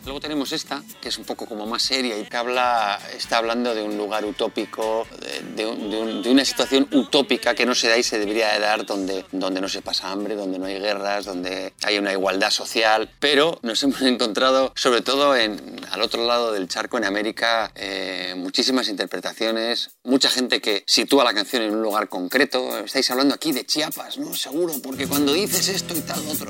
Luego 0.09 0.21
tenemos 0.21 0.51
esta, 0.53 0.81
que 0.99 1.09
es 1.09 1.19
un 1.19 1.23
poco 1.25 1.45
como 1.45 1.67
más 1.67 1.83
seria 1.83 2.17
y 2.17 2.23
que 2.23 2.35
habla, 2.35 2.99
está 3.15 3.37
hablando 3.37 3.75
de 3.75 3.83
un 3.83 3.95
lugar 3.95 4.25
utópico, 4.25 5.05
de, 5.21 5.53
de 5.55 5.67
un- 5.67 5.91
de 5.91 5.97
un- 6.01 6.23
de 6.23 6.31
una 6.31 6.43
situación 6.43 6.87
utópica 6.91 7.53
que 7.53 7.63
no 7.63 7.75
se 7.75 7.89
da 7.89 7.95
y 7.95 8.01
se 8.01 8.17
debería 8.17 8.51
de 8.53 8.59
dar 8.59 8.87
donde, 8.87 9.23
donde 9.31 9.61
no 9.61 9.69
se 9.69 9.83
pasa 9.83 10.09
hambre, 10.09 10.33
donde 10.33 10.57
no 10.57 10.65
hay 10.65 10.79
guerras, 10.79 11.25
donde 11.25 11.73
hay 11.83 11.99
una 11.99 12.11
igualdad 12.11 12.49
social. 12.49 13.11
Pero 13.19 13.59
nos 13.61 13.83
hemos 13.83 14.01
encontrado, 14.01 14.73
sobre 14.75 15.01
todo 15.01 15.35
en, 15.35 15.79
al 15.91 16.01
otro 16.01 16.25
lado 16.25 16.53
del 16.53 16.67
charco, 16.67 16.97
en 16.97 17.05
América, 17.05 17.71
eh, 17.75 18.33
muchísimas 18.35 18.87
interpretaciones, 18.87 19.91
mucha 20.03 20.31
gente 20.31 20.59
que 20.59 20.83
sitúa 20.87 21.23
la 21.23 21.35
canción 21.35 21.61
en 21.61 21.75
un 21.75 21.83
lugar 21.83 22.09
concreto. 22.09 22.79
Estáis 22.79 23.11
hablando 23.11 23.35
aquí 23.35 23.51
de 23.51 23.63
Chiapas, 23.63 24.17
¿no? 24.17 24.33
Seguro, 24.33 24.73
porque 24.81 25.05
cuando 25.05 25.33
dices 25.33 25.67
esto 25.67 25.95
y 25.95 26.01
tal, 26.01 26.27
otro. 26.27 26.49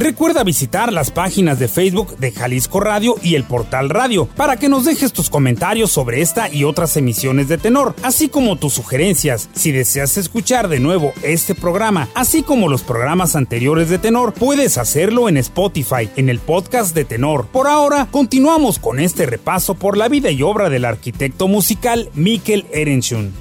Recuerda 0.00 0.44
visitar 0.44 0.94
las 0.94 1.10
páginas 1.10 1.58
de 1.58 1.68
Facebook 1.68 2.16
de 2.16 2.32
Jalisco 2.32 2.80
Radio 2.80 3.16
y 3.22 3.34
el 3.34 3.44
portal 3.44 3.90
Radio 3.90 4.24
para 4.34 4.56
que 4.56 4.70
nos 4.70 4.86
dejes 4.86 5.12
tus 5.12 5.28
comentarios 5.28 5.92
sobre 5.92 6.22
esta 6.22 6.48
y 6.48 6.64
otras 6.64 6.96
emisiones 6.96 7.48
de 7.48 7.58
Tenor, 7.58 7.94
así 8.02 8.30
como 8.30 8.56
tus 8.56 8.72
sugerencias. 8.72 9.50
Si 9.52 9.72
deseas 9.72 10.16
escuchar 10.16 10.68
de 10.68 10.80
nuevo 10.80 11.12
este 11.22 11.54
programa, 11.54 12.08
así 12.14 12.42
como 12.42 12.70
los 12.70 12.80
programas 12.80 13.36
anteriores 13.36 13.90
de 13.90 13.98
Tenor, 13.98 14.32
puedes 14.32 14.78
hacerlo 14.78 15.28
en 15.28 15.36
Spotify, 15.36 16.08
en 16.16 16.30
el 16.30 16.38
podcast 16.38 16.94
de 16.94 17.04
Tenor. 17.04 17.48
Por 17.48 17.66
ahora, 17.66 18.08
continuamos 18.10 18.78
con 18.78 19.00
este 19.00 19.26
repaso 19.26 19.74
por 19.74 19.98
la 19.98 20.08
vida 20.08 20.30
y 20.30 20.40
obra 20.40 20.70
del 20.70 20.86
arquitecto 20.86 21.46
musical 21.46 22.08
Mikkel 22.14 22.64
Erenschun. 22.72 23.34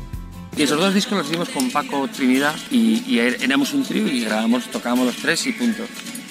Y 0.58 0.64
esos 0.64 0.78
dos 0.78 0.94
discos 0.94 1.20
los 1.20 1.28
hicimos 1.30 1.48
con 1.48 1.72
Paco 1.72 2.10
Trinidad 2.10 2.54
y, 2.70 3.02
y 3.08 3.20
éramos 3.20 3.74
un 3.74 3.84
trío 3.84 4.10
y 4.10 4.26
grabamos, 4.26 4.70
tocábamos 4.70 5.06
los 5.06 5.16
tres 5.16 5.48
y 5.48 5.54
punto. 5.54 5.84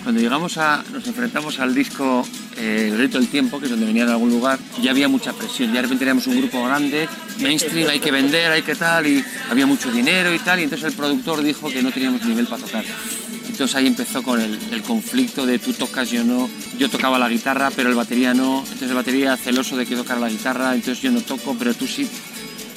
Cuando 0.02 0.20
llegamos 0.20 0.56
a, 0.58 0.84
nos 0.92 1.06
enfrentamos 1.06 1.58
al 1.58 1.74
disco 1.74 2.26
eh, 2.56 2.88
El 2.90 2.98
Reto 2.98 3.18
del 3.18 3.28
Tiempo, 3.28 3.58
que 3.58 3.66
es 3.66 3.70
donde 3.70 3.86
venía 3.86 4.04
en 4.04 4.10
algún 4.10 4.30
lugar, 4.30 4.58
ya 4.80 4.92
había 4.92 5.08
mucha 5.08 5.32
presión. 5.32 5.68
Ya 5.70 5.76
de 5.76 5.82
repente 5.82 6.00
teníamos 6.00 6.26
un 6.26 6.38
grupo 6.38 6.64
grande, 6.64 7.08
mainstream, 7.40 7.88
hay 7.90 8.00
que 8.00 8.10
vender, 8.10 8.50
hay 8.52 8.62
que 8.62 8.74
tal, 8.74 9.06
y 9.06 9.24
había 9.50 9.66
mucho 9.66 9.90
dinero 9.90 10.32
y 10.32 10.38
tal, 10.38 10.60
y 10.60 10.64
entonces 10.64 10.88
el 10.88 10.94
productor 10.94 11.42
dijo 11.42 11.68
que 11.68 11.82
no 11.82 11.90
teníamos 11.90 12.24
nivel 12.24 12.46
para 12.46 12.62
tocar. 12.64 12.84
Entonces 13.48 13.76
ahí 13.76 13.88
empezó 13.88 14.22
con 14.22 14.40
el, 14.40 14.82
conflicto 14.82 15.44
de 15.44 15.58
tú 15.58 15.72
tocas, 15.72 16.10
yo 16.10 16.22
no. 16.22 16.48
Yo 16.78 16.88
tocaba 16.88 17.18
la 17.18 17.28
guitarra, 17.28 17.70
pero 17.74 17.88
el 17.88 17.96
batería 17.96 18.32
no. 18.32 18.60
Entonces 18.60 18.90
el 18.90 18.94
batería 18.94 19.36
celoso 19.36 19.76
de 19.76 19.84
que 19.84 19.96
tocara 19.96 20.20
la 20.20 20.28
guitarra, 20.28 20.74
entonces 20.74 21.02
yo 21.02 21.10
no 21.10 21.22
toco, 21.22 21.56
pero 21.58 21.74
tú 21.74 21.86
sí. 21.86 22.08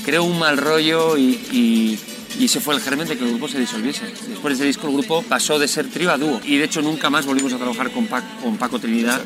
Creo 0.03 0.23
un 0.23 0.39
mal 0.39 0.57
rollo 0.57 1.17
y 1.17 1.99
y 2.39 2.45
ese 2.45 2.59
fue 2.59 2.75
el 2.75 2.81
germen 2.81 3.07
de 3.07 3.17
que 3.17 3.23
el 3.23 3.31
grupo 3.31 3.47
se 3.47 3.59
disolviese. 3.59 4.05
Después 4.05 4.43
de 4.43 4.53
ese 4.53 4.65
disco 4.65 4.87
el 4.87 4.93
grupo 4.93 5.23
pasó 5.23 5.59
de 5.59 5.67
ser 5.67 5.89
trío 5.89 6.11
a 6.11 6.17
dúo 6.17 6.39
y 6.43 6.57
de 6.57 6.65
hecho 6.65 6.81
nunca 6.81 7.09
más 7.09 7.25
volvimos 7.25 7.53
a 7.53 7.57
trabajar 7.57 7.91
con, 7.91 8.07
con 8.41 8.57
Paco 8.57 8.79
Trinidad. 8.79 9.21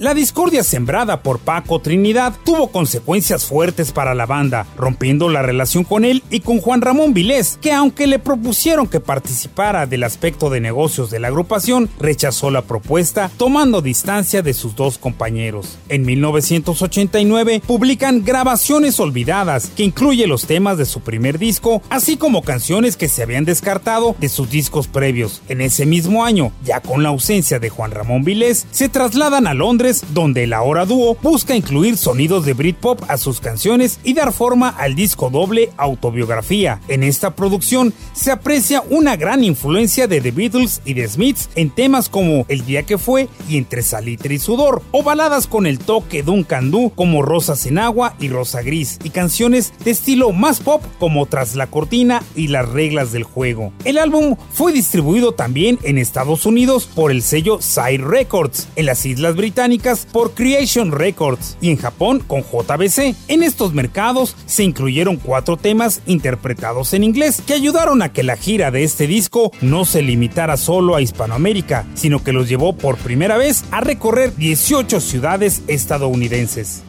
La 0.00 0.12
discordia 0.12 0.64
sembrada 0.64 1.22
por 1.22 1.38
Paco 1.38 1.78
Trinidad 1.78 2.34
tuvo 2.44 2.66
consecuencias 2.72 3.46
fuertes 3.46 3.92
para 3.92 4.12
la 4.16 4.26
banda, 4.26 4.66
rompiendo 4.76 5.28
la 5.28 5.40
relación 5.40 5.84
con 5.84 6.04
él 6.04 6.24
y 6.30 6.40
con 6.40 6.60
Juan 6.60 6.80
Ramón 6.80 7.14
Vilés, 7.14 7.60
que 7.62 7.70
aunque 7.70 8.08
le 8.08 8.18
propusieron 8.18 8.88
que 8.88 8.98
participara 8.98 9.86
del 9.86 10.02
aspecto 10.02 10.50
de 10.50 10.60
negocios 10.60 11.12
de 11.12 11.20
la 11.20 11.28
agrupación, 11.28 11.88
rechazó 12.00 12.50
la 12.50 12.62
propuesta, 12.62 13.30
tomando 13.36 13.82
distancia 13.82 14.42
de 14.42 14.52
sus 14.52 14.74
dos 14.74 14.98
compañeros. 14.98 15.78
En 15.88 16.04
1989 16.04 17.62
publican 17.64 18.24
Grabaciones 18.24 18.98
Olvidadas, 18.98 19.70
que 19.76 19.84
incluye 19.84 20.26
los 20.26 20.46
temas 20.46 20.76
de 20.76 20.86
su 20.86 21.02
primer 21.02 21.38
disco, 21.38 21.82
así 21.88 22.16
como 22.16 22.42
canciones 22.42 22.96
que 22.96 23.08
se 23.08 23.22
habían 23.22 23.44
descartado 23.44 24.16
de 24.18 24.28
sus 24.28 24.50
discos 24.50 24.88
previos. 24.88 25.40
En 25.48 25.60
ese 25.60 25.86
mismo 25.86 26.24
año, 26.24 26.50
ya 26.64 26.80
con 26.80 27.04
la 27.04 27.10
ausencia 27.10 27.60
de 27.60 27.70
Juan 27.70 27.92
Ramón 27.92 28.24
Vilés, 28.24 28.66
se 28.72 28.88
trasladan 28.88 29.46
a 29.46 29.54
Londres 29.54 29.83
donde 29.84 30.44
el 30.44 30.54
ahora 30.54 30.86
dúo 30.86 31.18
busca 31.20 31.54
incluir 31.54 31.98
sonidos 31.98 32.46
de 32.46 32.54
Britpop 32.54 33.02
a 33.08 33.18
sus 33.18 33.40
canciones 33.40 34.00
y 34.02 34.14
dar 34.14 34.32
forma 34.32 34.70
al 34.70 34.94
disco 34.94 35.28
doble 35.28 35.72
Autobiografía. 35.76 36.80
En 36.88 37.02
esta 37.02 37.36
producción 37.36 37.92
se 38.14 38.30
aprecia 38.30 38.82
una 38.88 39.16
gran 39.16 39.44
influencia 39.44 40.06
de 40.06 40.22
The 40.22 40.30
Beatles 40.30 40.80
y 40.86 40.94
The 40.94 41.06
Smiths 41.06 41.50
en 41.54 41.68
temas 41.68 42.08
como 42.08 42.46
El 42.48 42.64
día 42.64 42.84
que 42.84 42.96
fue 42.96 43.28
y 43.46 43.58
Entre 43.58 43.82
salitre 43.82 44.36
y 44.36 44.38
sudor, 44.38 44.82
o 44.90 45.02
baladas 45.02 45.46
con 45.46 45.66
el 45.66 45.78
toque 45.78 46.22
de 46.22 46.30
un 46.30 46.44
candú 46.44 46.90
como 46.94 47.20
Rosas 47.20 47.66
en 47.66 47.76
agua 47.76 48.14
y 48.18 48.28
Rosa 48.28 48.62
gris, 48.62 48.98
y 49.04 49.10
canciones 49.10 49.74
de 49.84 49.90
estilo 49.90 50.32
más 50.32 50.60
pop 50.60 50.82
como 50.98 51.26
Tras 51.26 51.56
la 51.56 51.66
cortina 51.66 52.22
y 52.34 52.48
Las 52.48 52.70
reglas 52.70 53.12
del 53.12 53.24
juego. 53.24 53.72
El 53.84 53.98
álbum 53.98 54.36
fue 54.50 54.72
distribuido 54.72 55.32
también 55.32 55.78
en 55.82 55.98
Estados 55.98 56.46
Unidos 56.46 56.86
por 56.86 57.10
el 57.10 57.20
sello 57.20 57.60
Side 57.60 57.98
Records, 57.98 58.68
en 58.76 58.86
las 58.86 59.04
Islas 59.04 59.36
Británicas 59.36 59.73
por 60.12 60.34
Creation 60.34 60.92
Records 60.92 61.56
y 61.60 61.70
en 61.70 61.76
Japón 61.76 62.20
con 62.20 62.42
JBC. 62.42 63.16
En 63.28 63.42
estos 63.42 63.74
mercados 63.74 64.36
se 64.46 64.62
incluyeron 64.62 65.16
cuatro 65.16 65.56
temas 65.56 66.00
interpretados 66.06 66.94
en 66.94 67.04
inglés 67.04 67.42
que 67.44 67.54
ayudaron 67.54 68.02
a 68.02 68.12
que 68.12 68.22
la 68.22 68.36
gira 68.36 68.70
de 68.70 68.84
este 68.84 69.06
disco 69.06 69.50
no 69.60 69.84
se 69.84 70.02
limitara 70.02 70.56
solo 70.56 70.94
a 70.94 71.02
Hispanoamérica, 71.02 71.86
sino 71.94 72.22
que 72.22 72.32
los 72.32 72.48
llevó 72.48 72.74
por 72.74 72.96
primera 72.96 73.36
vez 73.36 73.64
a 73.70 73.80
recorrer 73.80 74.34
18 74.36 75.00
ciudades 75.00 75.62
estadounidenses. 75.66 76.82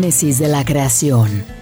Génesis 0.00 0.38
de 0.38 0.48
la 0.48 0.64
creación. 0.64 1.59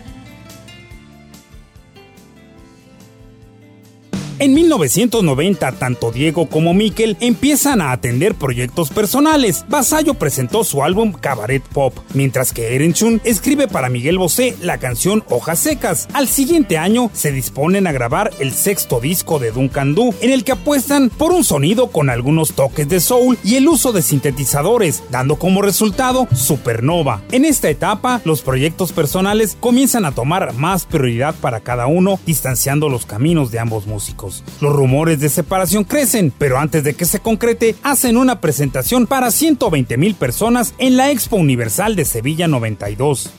1990, 4.79 5.73
tanto 5.73 6.13
Diego 6.13 6.49
como 6.49 6.73
Miquel 6.73 7.17
empiezan 7.21 7.81
a 7.81 7.91
atender 7.91 8.37
proyectos 8.37 8.91
personales. 8.91 9.65
Vasallo 9.69 10.15
presentó 10.15 10.63
su 10.63 10.85
álbum 10.85 11.13
Cabaret 11.13 11.63
Pop, 11.63 11.95
mientras 12.15 12.53
que 12.53 12.77
Eren 12.77 12.93
Chun 12.93 13.21
escribe 13.25 13.67
para 13.67 13.89
Miguel 13.89 14.19
Bosé 14.19 14.57
la 14.63 14.79
canción 14.79 15.25
Hojas 15.31 15.59
Secas. 15.59 16.09
Al 16.13 16.29
siguiente 16.29 16.79
año 16.79 17.11
se 17.13 17.33
disponen 17.33 17.89
a 17.89 17.93
grabar 17.93 18.31
el 18.39 18.53
sexto 18.53 19.01
disco 19.01 19.41
de 19.41 19.51
Duncan 19.51 19.97
Du, 19.97 20.15
en 20.21 20.31
el 20.31 20.45
que 20.45 20.53
apuestan 20.53 21.11
por 21.11 21.33
un 21.33 21.43
sonido 21.43 21.89
con 21.91 22.09
algunos 22.09 22.53
toques 22.53 22.89
de 22.89 23.01
soul 23.01 23.37
y 23.43 23.57
el 23.57 23.67
uso 23.69 23.93
de 23.93 24.03
sintetizadores, 24.03 25.03
dando 25.11 25.37
como 25.37 25.61
resultado 25.61 26.29
Supernova. 26.33 27.23
En 27.33 27.45
esta 27.45 27.69
etapa, 27.69 28.21
los 28.25 28.43
proyectos 28.43 28.93
personales 28.93 29.57
comienzan 29.59 30.05
a 30.05 30.13
tomar 30.13 30.55
más 30.55 30.87
prioridad 30.87 31.35
para 31.35 31.61
cada 31.61 31.89
uno, 31.89 32.21
distanciando 32.27 32.89
los 32.89 33.07
caminos 33.07 33.51
de 33.51 33.59
ambos 33.59 33.89
músicos. 33.89 34.45
Rumores 34.73 35.21
de 35.21 35.29
separación 35.29 35.85
crecen, 35.85 36.33
pero 36.37 36.59
antes 36.59 36.85
de 36.85 36.95
que 36.95 37.05
se 37.05 37.21
concrete, 37.21 37.75
hacen 37.83 38.17
una 38.17 38.41
presentación 38.41 39.07
para 39.07 39.31
120 39.31 39.97
mil 39.97 40.15
personas 40.15 40.75
en 40.79 40.97
la 40.97 41.11
Expo 41.11 41.37
Universal 41.37 41.97
de 41.97 42.05
Sevilla 42.05 42.49
92. 42.49 43.31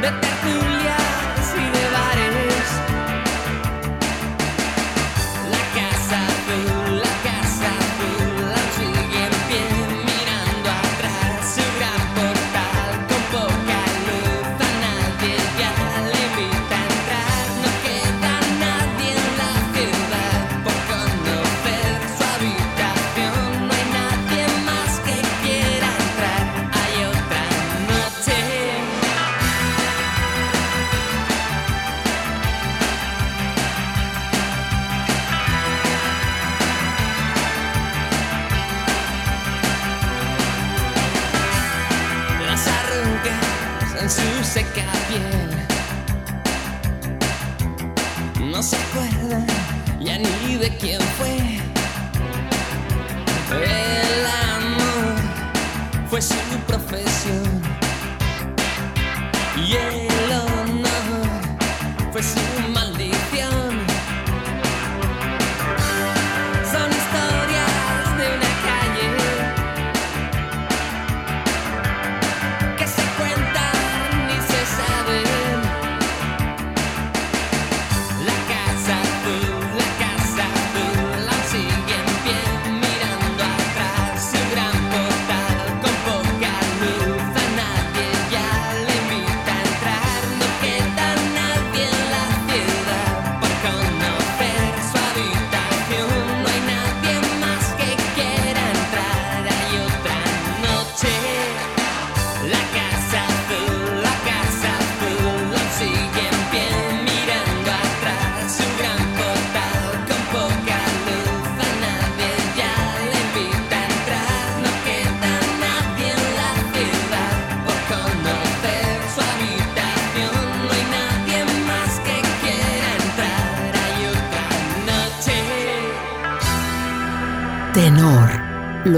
Let 0.00 0.22
that 0.22 0.38
food 0.44 0.67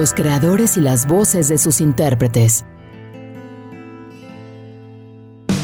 los 0.01 0.15
creadores 0.15 0.79
y 0.79 0.81
las 0.81 1.07
voces 1.07 1.49
de 1.49 1.59
sus 1.59 1.83
intérpretes. 1.83 2.65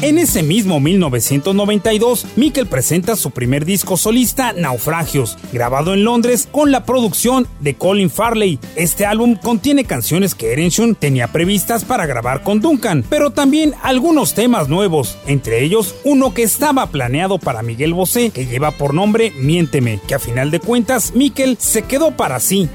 En 0.03 0.19
ese 0.19 0.43
mismo 0.43 0.79
1992, 0.79 2.27
Mikel 2.35 2.67
presenta 2.67 3.15
su 3.15 3.31
primer 3.31 3.65
disco 3.65 3.97
solista, 3.97 4.53
Naufragios, 4.53 5.39
grabado 5.51 5.95
en 5.95 6.03
Londres 6.03 6.47
con 6.51 6.71
la 6.71 6.85
producción 6.85 7.47
de 7.61 7.73
Colin 7.73 8.11
Farley. 8.11 8.59
Este 8.75 9.07
álbum 9.07 9.37
contiene 9.37 9.85
canciones 9.85 10.35
que 10.35 10.53
Erenshun 10.53 10.93
tenía 10.93 11.29
previstas 11.29 11.83
para 11.83 12.05
grabar 12.05 12.43
con 12.43 12.61
Duncan, 12.61 13.03
pero 13.09 13.31
también 13.31 13.73
algunos 13.81 14.35
temas 14.35 14.69
nuevos, 14.69 15.17
entre 15.25 15.63
ellos 15.63 15.95
uno 16.03 16.35
que 16.35 16.43
estaba 16.43 16.85
planeado 16.91 17.39
para 17.39 17.63
Miguel 17.63 17.95
Bosé, 17.95 18.29
que 18.29 18.45
lleva 18.45 18.69
por 18.69 18.93
nombre 18.93 19.31
Miénteme, 19.31 19.99
que 20.07 20.13
a 20.13 20.19
final 20.19 20.51
de 20.51 20.59
cuentas 20.59 21.15
Mikel 21.15 21.57
se 21.59 21.81
quedó 21.81 22.11
para 22.11 22.39
sí 22.39 22.69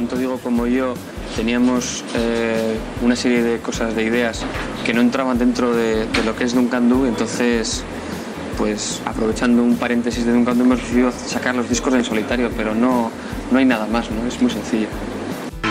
tanto 0.00 0.16
Diego 0.16 0.38
como 0.38 0.66
yo 0.66 0.94
teníamos 1.36 2.02
eh, 2.14 2.74
una 3.02 3.14
serie 3.14 3.42
de 3.42 3.58
cosas, 3.58 3.94
de 3.94 4.02
ideas 4.02 4.40
que 4.86 4.94
no 4.94 5.02
entraban 5.02 5.36
dentro 5.36 5.74
de, 5.74 6.06
lo 6.24 6.34
que 6.34 6.44
es 6.44 6.54
Duncan 6.54 6.88
Du, 6.88 7.04
entonces 7.04 7.84
pues 8.56 9.02
aprovechando 9.04 9.62
un 9.62 9.76
paréntesis 9.76 10.24
de 10.24 10.32
Duncan 10.32 10.56
Du 10.56 10.64
hemos 10.64 10.80
decidido 10.80 11.12
sacar 11.12 11.54
los 11.54 11.68
discos 11.68 11.92
en 11.92 12.02
solitario, 12.02 12.50
pero 12.56 12.74
no, 12.74 13.10
no 13.50 13.58
hay 13.58 13.66
nada 13.66 13.86
más, 13.88 14.10
¿no? 14.10 14.26
es 14.26 14.40
muy 14.40 14.50
sencillo. 14.50 14.88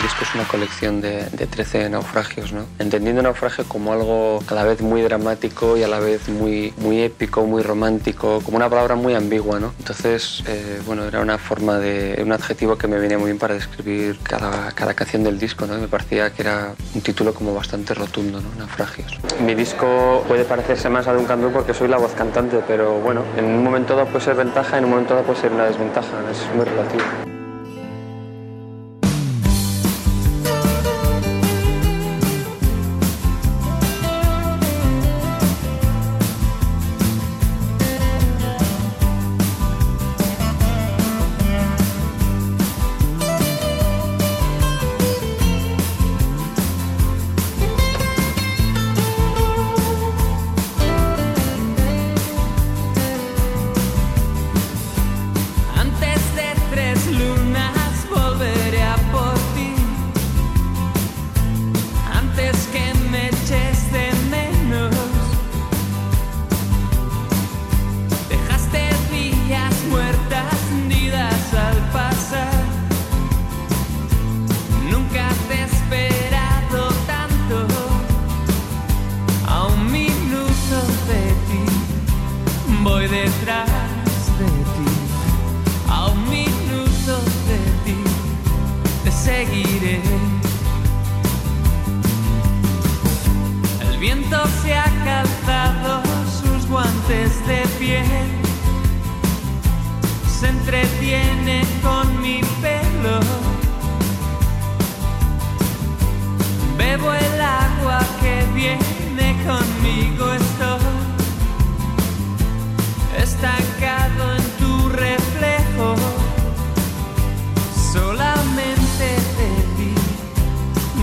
Disco 0.10 0.24
es 0.24 0.34
una 0.34 0.48
colección 0.48 1.02
de, 1.02 1.30
de 1.30 1.46
13 1.46 1.88
naufragios, 1.92 2.52
¿no? 2.52 2.66
entendiendo 2.80 3.22
naufragio 3.22 3.64
como 3.66 3.94
algo 3.94 4.44
a 4.48 4.56
la 4.56 4.64
vez 4.64 4.82
muy 4.82 5.04
dramático 5.04 5.78
y 5.78 5.84
a 5.84 5.88
la 5.88 6.00
vez 6.00 6.28
muy, 6.30 6.74
muy 6.78 7.04
épico, 7.04 7.46
muy 7.46 7.62
romántico, 7.62 8.42
como 8.44 8.58
una 8.58 8.68
palabra 8.68 8.96
muy 8.96 9.14
ambigua. 9.14 9.60
¿no? 9.60 9.72
Entonces, 9.78 10.44
eh, 10.48 10.82
bueno, 10.88 11.04
era 11.06 11.20
una 11.22 11.38
forma 11.38 11.78
de, 11.78 12.20
un 12.24 12.32
adjetivo 12.32 12.76
que 12.76 12.88
me 12.88 12.98
venía 12.98 13.20
muy 13.20 13.28
bien 13.28 13.38
para 13.38 13.54
describir 13.54 14.18
cada, 14.24 14.72
cada 14.72 14.96
canción 14.96 15.24
del 15.24 15.38
disco. 15.38 15.68
¿no? 15.68 15.78
Me 15.78 15.88
parecía 15.88 16.34
que 16.34 16.42
era 16.42 16.74
un 16.96 17.02
título 17.02 17.32
como 17.36 17.54
bastante 17.54 17.94
rotundo, 17.94 18.42
¿no? 18.42 18.50
naufragios. 18.58 19.20
Mi 19.46 19.54
disco 19.54 20.26
puede 20.28 20.44
parecerse 20.44 20.90
más 20.90 21.08
a 21.08 21.14
Duncan 21.14 21.40
Du 21.40 21.52
porque 21.52 21.76
soy 21.76 21.88
la 21.88 21.98
voz 21.98 22.14
cantante, 22.14 22.64
pero 22.68 23.00
bueno, 23.00 23.22
en 23.38 23.46
un 23.46 23.64
momento 23.64 23.96
dado 23.96 24.08
puede 24.08 24.26
ser 24.26 24.36
ventaja, 24.36 24.80
en 24.80 24.86
un 24.86 24.90
momento 24.90 25.14
dado 25.14 25.28
puede 25.28 25.40
ser 25.40 25.52
una 25.52 25.66
desventaja, 25.66 26.18
es 26.32 26.56
muy 26.56 26.66
relativo. 26.66 27.39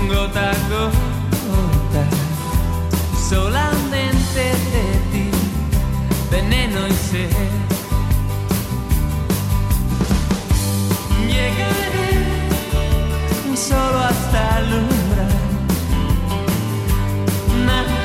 Gota 0.09 0.51
a 0.51 0.55
gota, 0.69 2.05
solamente 3.29 4.43
de 4.73 4.87
ti, 5.11 5.31
veneno 6.31 6.87
y 6.87 6.93
sed. 6.93 7.31
Llegaré 11.27 12.11
solo 13.57 13.99
hasta 13.99 14.59
el 14.61 14.69
umbral. 14.75 15.35
Nada 17.67 17.99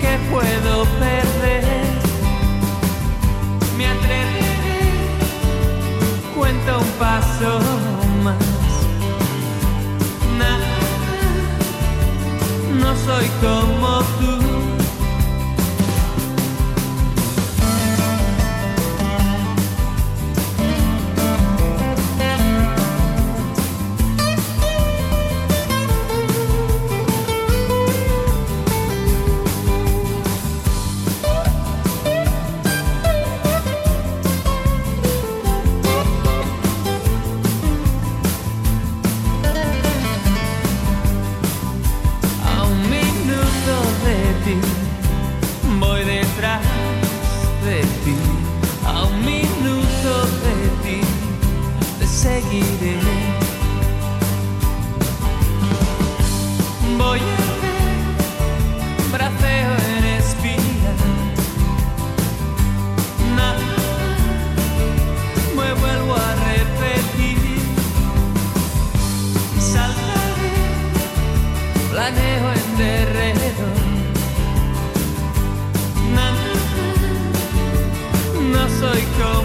que 0.00 0.12
puedo 0.30 0.84
perder. 0.98 1.92
Me 3.76 3.86
atreveré, 3.86 4.82
cuenta 6.36 6.78
un 6.78 6.90
paso 6.98 7.91
no 13.06 13.14
soy 13.14 13.28
como 13.40 14.02
tú. 14.20 14.41
No 78.82 79.41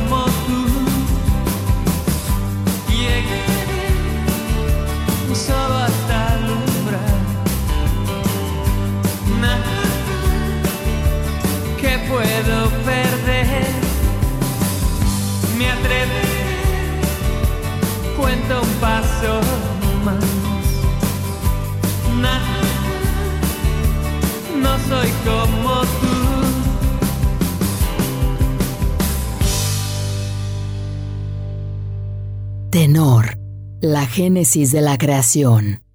génesis 34.17 34.71
de 34.71 34.82
la 34.82 34.97
creación. 34.97 35.87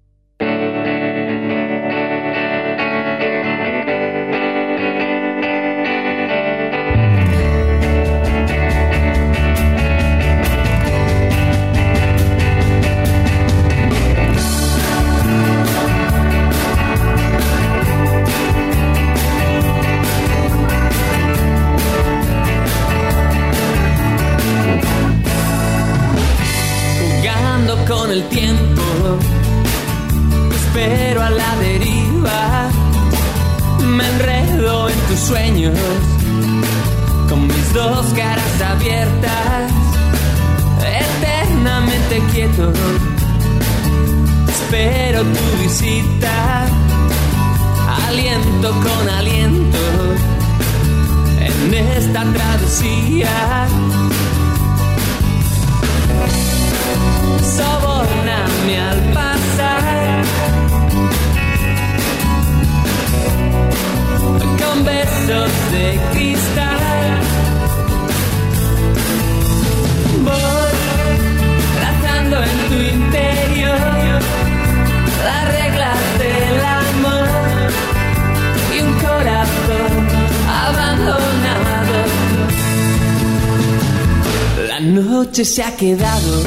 Noche 85.33 85.45
se 85.45 85.63
ha 85.63 85.75
quedado. 85.75 86.43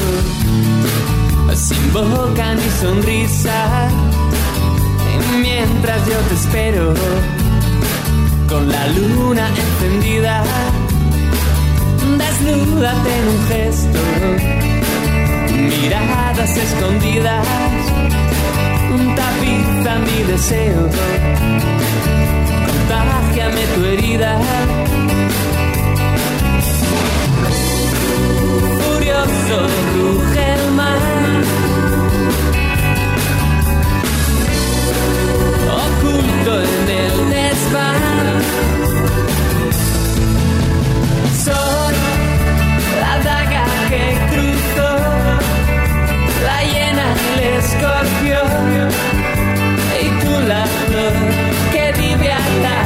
Sin 1.57 1.93
boca 1.93 2.55
ni 2.55 2.71
sonrisa. 2.81 3.89
Mientras 5.41 6.07
yo 6.07 6.17
te 6.29 6.35
espero. 6.35 6.95
Con 8.49 8.71
la 8.71 8.87
luna 8.87 9.49
encendida, 9.49 10.45
desnúdate 12.17 13.11
en 13.19 13.29
un 13.29 13.47
gesto, 13.49 13.99
miradas 15.51 16.57
escondidas, 16.57 17.45
tapiza 19.17 19.99
mi 19.99 20.23
deseo, 20.31 20.89
contágiame 22.67 23.63
tu 23.75 23.85
herida. 23.85 24.86
Furioso 29.27 29.67
ruge 29.95 30.55
el 30.55 30.73
mar. 30.73 30.99
Oculto 35.85 36.63
en 36.63 36.89
el 37.03 37.31
desván. 37.31 38.43
Soy 41.45 41.95
la 43.01 43.19
daga 43.25 43.65
que 43.91 44.05
cruzó, 44.31 44.91
la 46.45 46.59
hiena, 46.65 47.07
el 47.35 47.41
escorpión 47.59 48.89
y 50.03 50.25
tú 50.25 50.33
la 50.47 50.65
flor 50.67 51.15
que 51.73 51.93
vive 52.01 52.33
al 52.33 52.86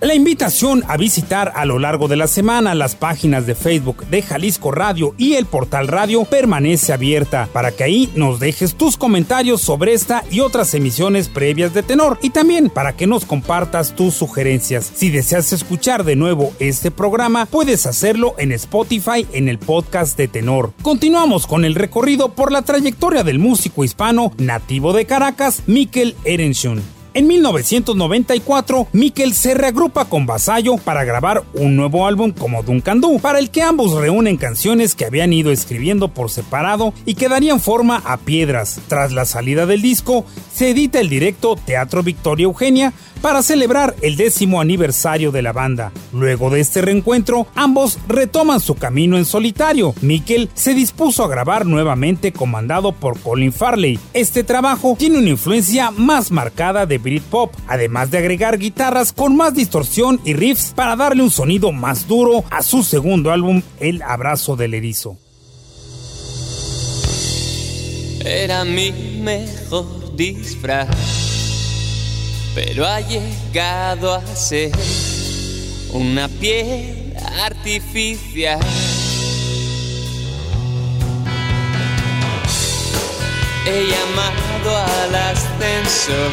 La 0.00 0.14
invitación 0.14 0.82
a 0.88 0.96
visitar 0.96 1.52
a 1.54 1.66
lo 1.66 1.78
largo 1.78 2.08
de 2.08 2.16
la 2.16 2.26
semana 2.26 2.74
las 2.74 2.94
páginas 2.94 3.46
de 3.46 3.54
Facebook 3.54 4.06
de 4.06 4.22
Jalisco 4.22 4.70
Radio 4.70 5.14
y 5.18 5.34
el 5.34 5.44
portal 5.44 5.88
radio 5.88 6.24
permanece 6.24 6.94
abierta 6.94 7.50
para 7.52 7.70
que 7.70 7.84
ahí 7.84 8.10
nos 8.14 8.40
dejes 8.40 8.76
tus 8.76 8.96
comentarios 8.96 9.60
sobre 9.60 9.92
esta 9.92 10.24
y 10.30 10.40
otras 10.40 10.72
emisiones 10.72 11.28
previas 11.28 11.74
de 11.74 11.82
Tenor 11.82 12.18
y 12.22 12.30
también 12.30 12.70
para 12.70 12.96
que 12.96 13.06
nos 13.06 13.26
compartas 13.26 13.94
tus 13.94 14.14
sugerencias. 14.14 14.90
Si 14.94 15.10
deseas 15.10 15.52
escuchar 15.52 16.04
de 16.04 16.16
nuevo 16.16 16.54
este 16.60 16.90
programa, 16.90 17.44
puedes 17.44 17.84
hacerlo 17.84 18.34
en 18.38 18.52
Spotify 18.52 19.26
en 19.34 19.50
el 19.50 19.58
podcast 19.58 20.16
de 20.16 20.28
Tenor. 20.28 20.72
Continuamos 20.80 21.46
con 21.46 21.66
el 21.66 21.74
recorrido 21.74 22.30
por 22.34 22.52
la 22.52 22.62
trayectoria 22.62 23.22
del 23.22 23.38
músico 23.38 23.84
hispano 23.84 24.32
nativo 24.38 24.94
de 24.94 25.04
Caracas, 25.04 25.64
Mikel 25.66 26.16
Erenschun. 26.24 26.99
En 27.12 27.26
1994, 27.26 28.86
Mikkel 28.92 29.34
se 29.34 29.54
reagrupa 29.54 30.04
con 30.04 30.26
Vasallo 30.26 30.76
para 30.76 31.02
grabar 31.02 31.42
un 31.54 31.74
nuevo 31.74 32.06
álbum 32.06 32.30
como 32.30 32.62
Duncan 32.62 33.00
Du, 33.00 33.18
para 33.18 33.40
el 33.40 33.50
que 33.50 33.62
ambos 33.62 33.92
reúnen 34.00 34.36
canciones 34.36 34.94
que 34.94 35.06
habían 35.06 35.32
ido 35.32 35.50
escribiendo 35.50 36.14
por 36.14 36.30
separado 36.30 36.94
y 37.06 37.14
que 37.14 37.28
darían 37.28 37.58
forma 37.58 38.00
a 38.04 38.16
Piedras. 38.16 38.80
Tras 38.86 39.10
la 39.10 39.24
salida 39.24 39.66
del 39.66 39.82
disco, 39.82 40.24
se 40.52 40.70
edita 40.70 41.00
el 41.00 41.08
directo 41.08 41.56
Teatro 41.56 42.04
Victoria 42.04 42.44
Eugenia 42.44 42.92
para 43.20 43.42
celebrar 43.42 43.94
el 44.02 44.16
décimo 44.16 44.60
aniversario 44.60 45.32
de 45.32 45.42
la 45.42 45.52
banda. 45.52 45.92
Luego 46.12 46.50
de 46.50 46.60
este 46.60 46.82
reencuentro, 46.82 47.46
ambos 47.54 47.98
retoman 48.08 48.60
su 48.60 48.74
camino 48.74 49.16
en 49.16 49.24
solitario. 49.24 49.94
Mikkel 50.00 50.50
se 50.54 50.74
dispuso 50.74 51.24
a 51.24 51.28
grabar 51.28 51.66
nuevamente 51.66 52.32
comandado 52.32 52.92
por 52.92 53.18
Colin 53.20 53.52
Farley. 53.52 53.98
Este 54.12 54.44
trabajo 54.44 54.96
tiene 54.98 55.18
una 55.18 55.30
influencia 55.30 55.90
más 55.90 56.30
marcada 56.30 56.86
de 56.86 56.98
Britpop, 56.98 57.52
además 57.68 58.10
de 58.10 58.18
agregar 58.18 58.58
guitarras 58.58 59.12
con 59.12 59.36
más 59.36 59.54
distorsión 59.54 60.20
y 60.24 60.34
riffs 60.34 60.72
para 60.74 60.96
darle 60.96 61.22
un 61.22 61.30
sonido 61.30 61.72
más 61.72 62.06
duro 62.06 62.44
a 62.50 62.62
su 62.62 62.82
segundo 62.82 63.30
álbum, 63.30 63.62
El 63.78 64.02
Abrazo 64.02 64.56
del 64.56 64.74
Erizo. 64.74 65.16
Era 68.24 68.64
mi 68.64 68.92
mejor 69.22 70.14
disfraz, 70.14 70.88
pero 72.54 72.86
ha 72.86 73.00
llegado 73.00 74.14
a 74.14 74.26
ser 74.34 74.72
una 75.92 76.28
piel 76.28 77.14
artificial. 77.42 78.60
He 83.66 83.86
llamado 83.86 84.76
al 84.76 85.14
ascensor 85.14 86.30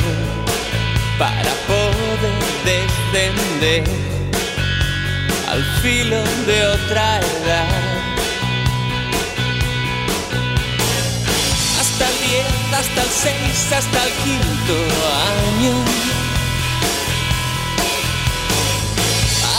para 1.20 1.52
poder 1.68 2.48
descender 2.66 3.84
al 5.50 5.64
filo 5.82 6.24
de 6.46 6.66
otra 6.68 7.20
edad. 7.20 7.68
Hasta 11.80 12.10
el 12.10 12.18
10, 12.20 12.46
hasta 12.74 13.02
el 13.02 13.10
6, 13.10 13.74
hasta 13.74 14.04
el 14.06 14.12
quinto 14.24 14.76
año. 15.28 16.07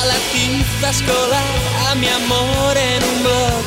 A 0.00 0.04
la 0.06 0.18
tiza 0.32 0.90
escolar, 0.90 1.54
a 1.90 1.94
mi 1.96 2.08
amor 2.08 2.76
en 2.76 3.02
un 3.02 3.22
blog 3.24 3.64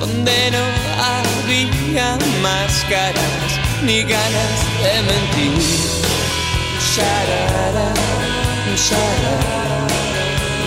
donde 0.00 0.50
no 0.50 0.64
había 1.12 2.18
máscaras 2.42 3.50
ni 3.82 4.02
ganas 4.02 4.58
de 4.82 4.92
mentir. 5.08 5.62
Sharara, 6.90 7.88
sharara, 8.84 9.36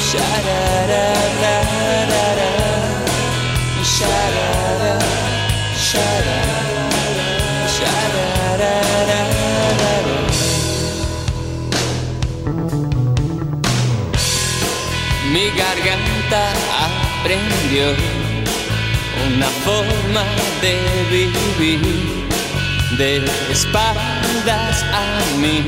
sharara, 0.09 1.05
sharara, 3.83 4.93
sharara, 5.77 6.48
aprendió 16.31 17.95
una 19.27 19.47
forma 19.65 20.23
de 20.61 20.77
vivir 21.57 22.27
de 22.97 23.25
espaldas 23.51 24.83
a 24.93 25.37
mí. 25.37 25.65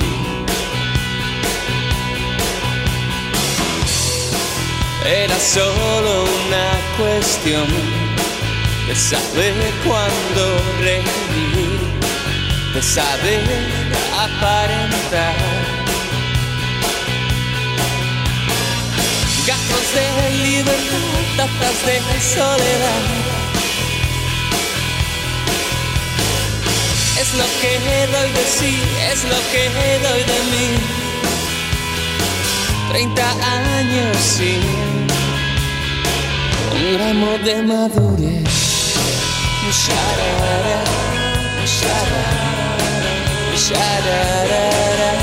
Era 5.06 5.40
solo 5.40 6.24
una 6.24 6.70
cuestión 6.98 7.68
de 8.88 8.96
saber 8.96 9.56
cuándo 9.86 10.62
reír, 10.80 11.80
de 12.74 12.82
saber 12.82 13.42
aparentar. 14.18 15.81
De 19.94 20.30
libertad, 20.48 21.50
tazas 21.60 21.84
de 21.84 22.22
soledad. 22.22 23.04
Es 27.20 27.34
lo 27.34 27.44
que 27.60 27.72
doy 28.08 28.30
de 28.32 28.46
sí, 28.58 28.74
es 29.12 29.24
lo 29.26 29.40
que 29.52 29.64
doy 30.08 30.22
de 30.32 30.40
mí. 30.52 30.68
Treinta 32.90 33.30
años 33.32 34.18
sin 34.18 34.64
un 36.74 36.94
gramo 36.94 37.32
de 37.40 37.56
madurez. 37.64 38.96
Sharara, 39.72 40.82
sharara, 41.66 42.82
sharara, 43.66 45.21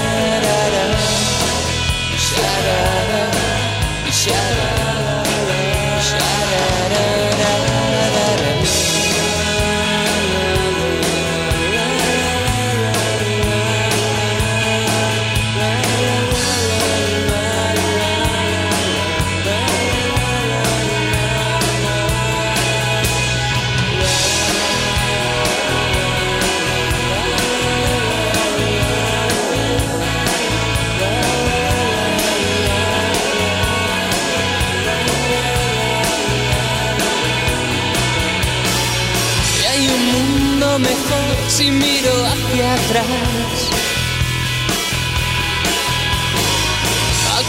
Al 42.91 43.05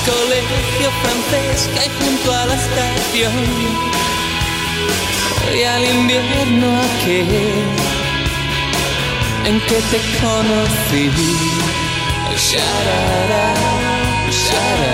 colegio 0.05 0.89
francés 1.01 1.69
que 1.73 1.79
hay 1.79 1.89
junto 2.01 2.33
a 2.33 2.45
la 2.45 2.55
estación. 2.55 3.33
Y 5.57 5.63
al 5.63 5.83
invierno 5.85 6.67
aquel 6.81 7.79
en 9.45 9.55
que 9.61 9.79
te 9.91 9.99
conocí. 10.19 11.05
Sharara, 12.35 13.47
sharara, 14.29 14.88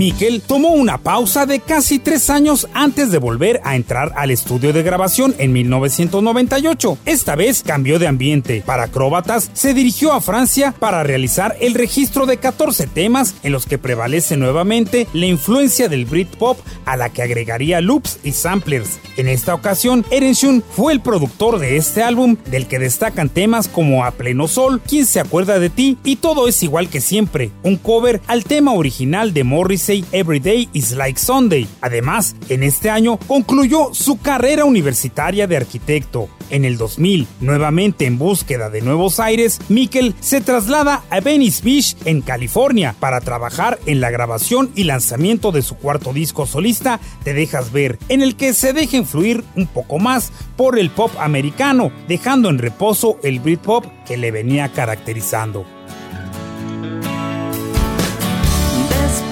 Mikkel 0.00 0.40
tomó 0.40 0.68
una 0.68 0.96
pausa 0.96 1.44
de 1.44 1.60
casi 1.60 1.98
tres 1.98 2.30
años 2.30 2.66
antes 2.72 3.10
de 3.10 3.18
volver 3.18 3.60
a 3.64 3.76
entrar 3.76 4.14
al 4.16 4.30
estudio 4.30 4.72
de 4.72 4.82
grabación 4.82 5.34
en 5.36 5.52
1998. 5.52 6.96
Esta 7.04 7.36
vez 7.36 7.62
cambió 7.62 7.98
de 7.98 8.06
ambiente. 8.06 8.62
Para 8.64 8.84
Acróbatas 8.84 9.50
se 9.52 9.74
dirigió 9.74 10.14
a 10.14 10.22
Francia 10.22 10.72
para 10.78 11.02
realizar 11.02 11.54
el 11.60 11.74
registro 11.74 12.24
de 12.24 12.38
14 12.38 12.86
temas 12.86 13.34
en 13.42 13.52
los 13.52 13.66
que 13.66 13.76
prevalece 13.76 14.38
nuevamente 14.38 15.06
la 15.12 15.26
influencia 15.26 15.90
del 15.90 16.06
Britpop 16.06 16.58
a 16.86 16.96
la 16.96 17.10
que 17.10 17.20
agregaría 17.20 17.82
loops 17.82 18.20
y 18.24 18.32
samplers. 18.32 18.98
En 19.18 19.28
esta 19.28 19.52
ocasión, 19.52 20.06
Erenshun 20.10 20.64
fue 20.74 20.94
el 20.94 21.02
productor 21.02 21.58
de 21.58 21.76
este 21.76 22.02
álbum, 22.02 22.38
del 22.50 22.66
que 22.68 22.78
destacan 22.78 23.28
temas 23.28 23.68
como 23.68 24.06
A 24.06 24.12
Pleno 24.12 24.48
Sol, 24.48 24.80
¿Quién 24.80 25.04
se 25.04 25.20
acuerda 25.20 25.58
de 25.58 25.68
ti? 25.68 25.98
y 26.04 26.16
Todo 26.16 26.48
es 26.48 26.62
igual 26.62 26.88
que 26.88 27.02
siempre, 27.02 27.50
un 27.62 27.76
cover 27.76 28.22
al 28.28 28.44
tema 28.44 28.72
original 28.72 29.34
de 29.34 29.44
Morrissey 29.44 29.89
Morrissey 29.90 30.04
Every 30.12 30.38
Day 30.38 30.68
is 30.72 30.92
Like 30.92 31.18
Sunday. 31.18 31.66
Además, 31.80 32.36
en 32.48 32.62
este 32.62 32.90
año 32.90 33.18
concluyó 33.26 33.92
su 33.92 34.20
carrera 34.20 34.64
universitaria 34.64 35.48
de 35.48 35.56
arquitecto. 35.56 36.28
En 36.50 36.64
el 36.64 36.78
2000, 36.78 37.26
nuevamente 37.40 38.06
en 38.06 38.16
búsqueda 38.18 38.70
de 38.70 38.82
nuevos 38.82 39.18
aires, 39.18 39.60
Mikkel 39.68 40.14
se 40.20 40.40
traslada 40.40 41.02
a 41.10 41.20
Venice 41.20 41.62
Beach, 41.64 41.96
en 42.04 42.20
California, 42.22 42.94
para 43.00 43.20
trabajar 43.20 43.80
en 43.86 44.00
la 44.00 44.10
grabación 44.10 44.70
y 44.76 44.84
lanzamiento 44.84 45.50
de 45.50 45.62
su 45.62 45.76
cuarto 45.76 46.12
disco 46.12 46.46
solista, 46.46 47.00
Te 47.24 47.34
Dejas 47.34 47.72
Ver, 47.72 47.98
en 48.08 48.22
el 48.22 48.36
que 48.36 48.52
se 48.52 48.72
deja 48.72 48.96
influir 48.96 49.42
un 49.56 49.66
poco 49.66 49.98
más 49.98 50.32
por 50.56 50.78
el 50.78 50.90
pop 50.90 51.10
americano, 51.18 51.90
dejando 52.06 52.48
en 52.48 52.58
reposo 52.58 53.18
el 53.24 53.40
Britpop 53.40 53.86
que 54.06 54.16
le 54.16 54.30
venía 54.30 54.72
caracterizando. 54.72 55.64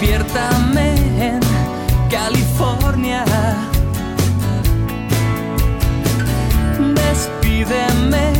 Despiértame 0.00 0.94
en 1.20 1.40
California. 2.08 3.24
Despídeme 6.94 8.32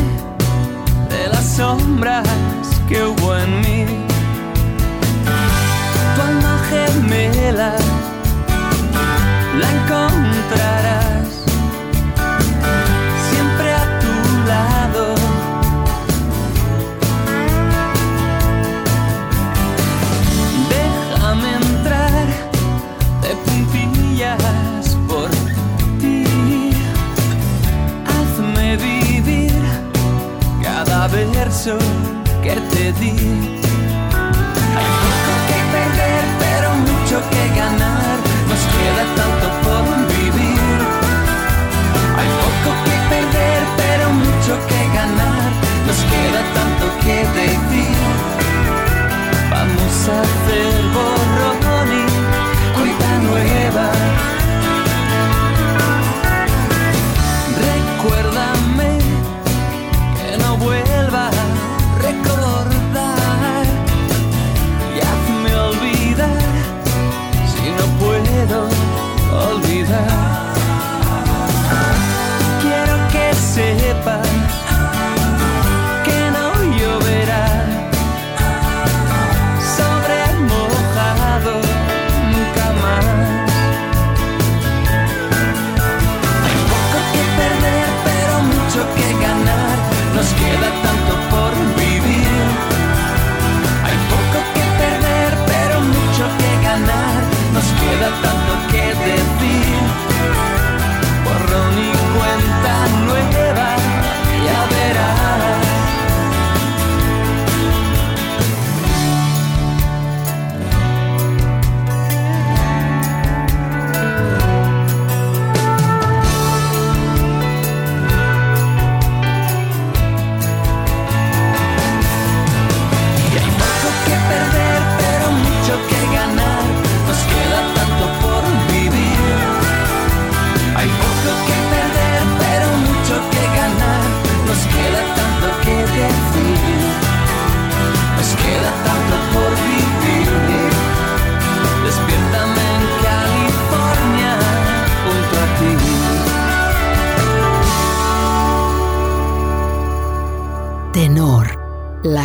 de 1.10 1.28
las 1.28 1.44
sombras 1.56 2.28
que 2.88 3.02
hubo 3.02 3.36
en 3.36 3.60
mí. 3.62 3.86
Tu 6.14 6.22
alma 6.22 6.60
gemela 6.70 7.74
la 9.58 9.68
encontrarás 9.78 10.87
que 31.64 32.54
te 32.70 32.92
di. 33.00 33.58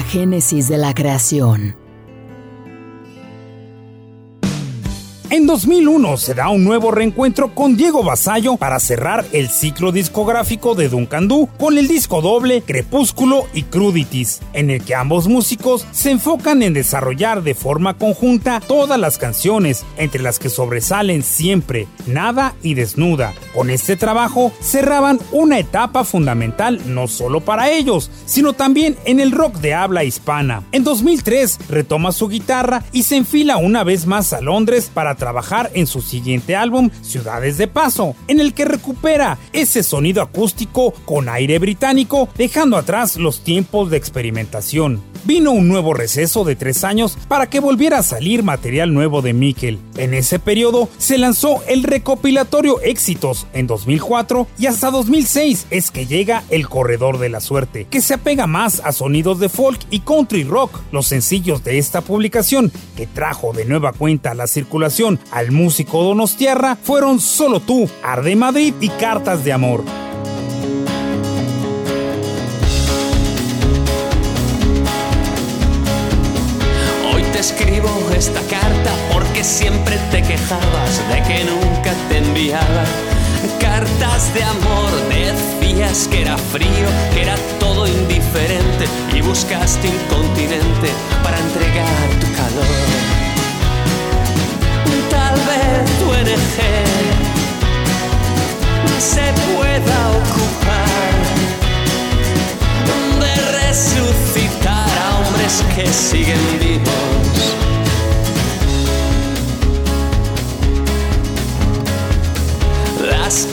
Génesis 0.04 0.70
de 0.70 0.78
la 0.78 0.94
creación. 0.94 1.83
2001 5.54 6.18
se 6.18 6.34
da 6.34 6.50
un 6.50 6.64
nuevo 6.64 6.90
reencuentro 6.90 7.54
con 7.54 7.78
Diego 7.78 8.04
Basallo 8.04 8.58
para 8.58 8.80
cerrar 8.80 9.24
el 9.34 9.50
ciclo 9.50 9.92
discográfico 9.92 10.74
de 10.74 10.90
Duncan 10.90 11.28
Du 11.28 11.48
con 11.60 11.78
el 11.78 11.88
disco 11.88 12.24
doble 12.24 12.64
Crepúsculo 12.64 13.46
y 13.54 13.62
Crudities, 13.62 14.42
en 14.54 14.72
el 14.72 14.84
que 14.84 14.96
ambos 14.96 15.28
músicos 15.28 15.86
se 15.92 16.10
enfocan 16.10 16.64
en 16.64 16.74
desarrollar 16.74 17.44
de 17.44 17.54
forma 17.54 18.00
conjunta 18.00 18.62
todas 18.62 19.00
las 19.00 19.20
canciones, 19.20 19.86
entre 19.96 20.24
las 20.24 20.40
que 20.40 20.50
sobresalen 20.50 21.22
siempre 21.22 21.88
Nada 22.08 22.56
y 22.64 22.74
Desnuda. 22.74 23.36
Con 23.54 23.70
este 23.70 23.96
trabajo 23.96 24.52
cerraban 24.60 25.20
una 25.32 25.60
etapa 25.60 26.04
fundamental 26.04 26.82
no 26.88 27.08
solo 27.08 27.42
para 27.42 27.70
ellos, 27.70 28.10
sino 28.26 28.54
también 28.54 28.98
en 29.06 29.20
el 29.20 29.32
rock 29.32 29.58
de 29.58 29.76
habla 29.76 30.04
hispana. 30.04 30.64
En 30.72 30.84
2003 30.84 31.60
retoma 31.70 32.12
su 32.12 32.28
guitarra 32.28 32.84
y 32.92 33.04
se 33.04 33.18
enfila 33.18 33.58
una 33.58 33.84
vez 33.84 34.08
más 34.08 34.34
a 34.34 34.42
Londres 34.42 34.90
para 34.92 35.14
trabajar 35.14 35.43
en 35.74 35.88
su 35.88 36.02
siguiente 36.02 36.56
álbum, 36.56 36.90
Ciudades 37.02 37.58
de 37.58 37.68
Paso, 37.68 38.16
en 38.28 38.40
el 38.40 38.54
que 38.54 38.66
recupera 38.66 39.38
ese 39.52 39.84
sonido 39.84 40.22
acústico 40.22 40.94
con 41.06 41.28
aire 41.28 41.60
británico, 41.60 42.30
dejando 42.38 42.78
atrás 42.78 43.18
los 43.18 43.44
tiempos 43.44 43.90
de 43.90 43.98
experimentación. 43.98 45.02
Vino 45.26 45.52
un 45.52 45.70
nuevo 45.70 45.94
receso 45.94 46.44
de 46.44 46.58
tres 46.58 46.84
años 46.84 47.18
para 47.30 47.50
que 47.50 47.62
volviera 47.62 48.00
a 48.00 48.04
salir 48.04 48.44
material 48.44 48.94
nuevo 48.94 49.22
de 49.22 49.32
Mikkel. 49.34 49.80
En 49.96 50.14
ese 50.14 50.38
periodo 50.38 50.90
se 50.98 51.18
lanzó 51.18 51.64
el 51.68 51.84
recopilatorio 51.84 52.82
Éxitos 52.82 53.48
en 53.54 53.66
2004 53.68 54.48
y 54.60 54.66
hasta 54.66 54.92
2006 54.92 55.68
es 55.70 55.92
que 55.92 56.08
llega 56.08 56.44
El 56.50 56.68
Corredor 56.68 57.20
de 57.20 57.30
la 57.30 57.40
Suerte, 57.40 57.88
que 57.90 58.02
se 58.02 58.16
apega 58.16 58.48
más 58.48 58.82
a 58.84 58.92
sonidos 58.92 59.40
de 59.40 59.48
folk 59.48 59.80
y 59.90 60.02
country 60.02 60.44
rock. 60.44 60.82
Los 60.92 61.08
sencillos 61.08 61.64
de 61.64 61.78
esta 61.78 62.02
publicación, 62.02 62.72
que 62.98 63.08
trajo 63.08 63.54
de 63.54 63.64
nueva 63.64 63.94
cuenta 63.94 64.34
la 64.34 64.48
circulación 64.48 65.20
al 65.34 65.52
músico 65.52 66.04
Donostiarra, 66.04 66.78
fueron 66.82 67.20
Solo 67.20 67.60
tú, 67.60 67.90
Arde 68.04 68.36
Madrid 68.36 68.76
y 68.80 68.90
Cartas 68.90 69.44
de 69.44 69.52
Amor. 69.52 69.84
Hoy 77.12 77.24
te 77.32 77.40
escribo 77.40 77.90
esta 78.16 78.42
carta 78.42 78.92
porque 79.12 79.44
siempre 79.44 79.98
te 80.12 80.22
quejabas 80.22 81.02
de 81.10 81.24
que 81.24 81.44
nunca 81.46 81.94
te 82.10 82.20
enviaba 82.20 82.84
cartas 83.60 84.32
de 84.36 84.44
amor. 84.44 84.92
Decías 85.10 86.08
que 86.10 86.22
era 86.22 86.38
frío, 86.38 86.88
que 87.14 87.24
era 87.24 87.36
todo 87.60 87.88
indiferente 87.88 88.86
y 89.16 89.22
buscaste 89.22 89.88
un 89.88 89.98
continente 90.16 90.90
para 91.24 91.40
entregar 91.40 92.10
tu 92.20 92.28
calor. 92.36 93.33
Tal 95.10 95.36
vez 95.50 95.84
tu 96.00 96.06
NG 96.12 96.58
se 99.00 99.34
pueda 99.46 100.00
ocupar 100.22 101.14
de 103.20 103.34
resucitar 103.60 104.88
a 105.06 105.18
hombres 105.20 105.64
que 105.76 105.86
siguen 105.92 106.60
vivos. 106.60 107.73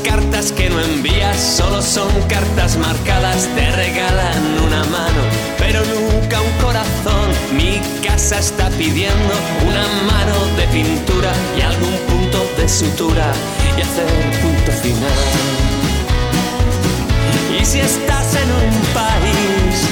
Cartas 0.04 0.52
que 0.52 0.68
no 0.68 0.78
envías 0.78 1.40
solo 1.40 1.80
son 1.80 2.10
cartas 2.28 2.76
marcadas, 2.76 3.48
te 3.54 3.70
regalan 3.70 4.58
una 4.66 4.84
mano, 4.84 5.22
pero 5.58 5.80
nunca 5.86 6.38
un 6.42 6.52
corazón. 6.62 7.30
Mi 7.56 7.80
casa 8.04 8.38
está 8.40 8.68
pidiendo 8.70 9.34
una 9.66 9.86
mano 10.04 10.36
de 10.58 10.66
pintura 10.68 11.32
y 11.56 11.62
algún 11.62 11.96
punto 12.08 12.46
de 12.58 12.68
sutura 12.68 13.32
y 13.78 13.80
hacer 13.80 14.06
punto 14.42 14.70
final. 14.82 15.18
Y 17.58 17.64
si 17.64 17.80
estás 17.80 18.34
en 18.34 18.50
un 18.50 18.74
país 18.92 19.88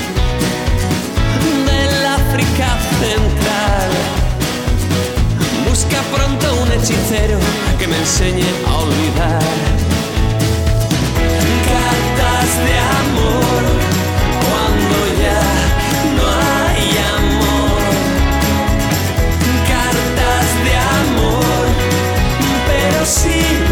del 1.64 2.07
África 2.07 2.76
Central, 3.01 3.91
busca 5.66 6.03
pronto 6.14 6.62
un 6.62 6.72
hechicero 6.72 7.39
que 7.78 7.86
me 7.86 7.97
enseñe 7.97 8.45
a 8.66 8.76
olvidar. 8.76 9.78
De 12.57 12.76
amor 12.76 13.62
cuando 14.44 14.96
ya 15.22 15.44
no 16.16 16.24
hay 16.26 16.88
amor, 17.18 17.82
cartas 19.68 20.46
de 20.64 20.74
amor, 20.99 21.66
pero 22.66 23.07
sí 23.07 23.68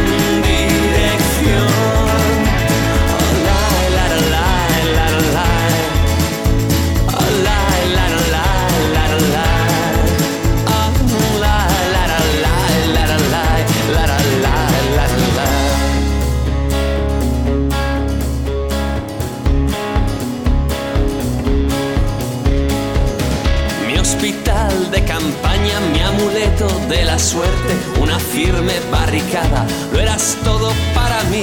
hospital 24.06 24.90
de 24.92 25.04
campaña, 25.04 25.80
mi 25.92 26.00
amuleto 26.00 26.68
de 26.88 27.04
la 27.04 27.18
suerte, 27.18 27.74
una 28.00 28.20
firme 28.20 28.74
barricada. 28.88 29.66
Lo 29.92 29.98
eras 29.98 30.38
todo 30.44 30.72
para 30.94 31.24
mí, 31.24 31.42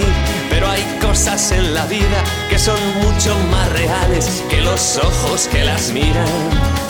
pero 0.49 0.69
hay 0.69 0.81
cosas 1.01 1.51
en 1.51 1.73
la 1.73 1.85
vida 1.87 2.23
que 2.49 2.57
son 2.57 2.79
mucho 3.01 3.37
más 3.51 3.69
reales 3.73 4.41
que 4.49 4.61
los 4.61 4.97
ojos 4.97 5.49
que 5.51 5.65
las 5.65 5.91
miran. 5.91 6.82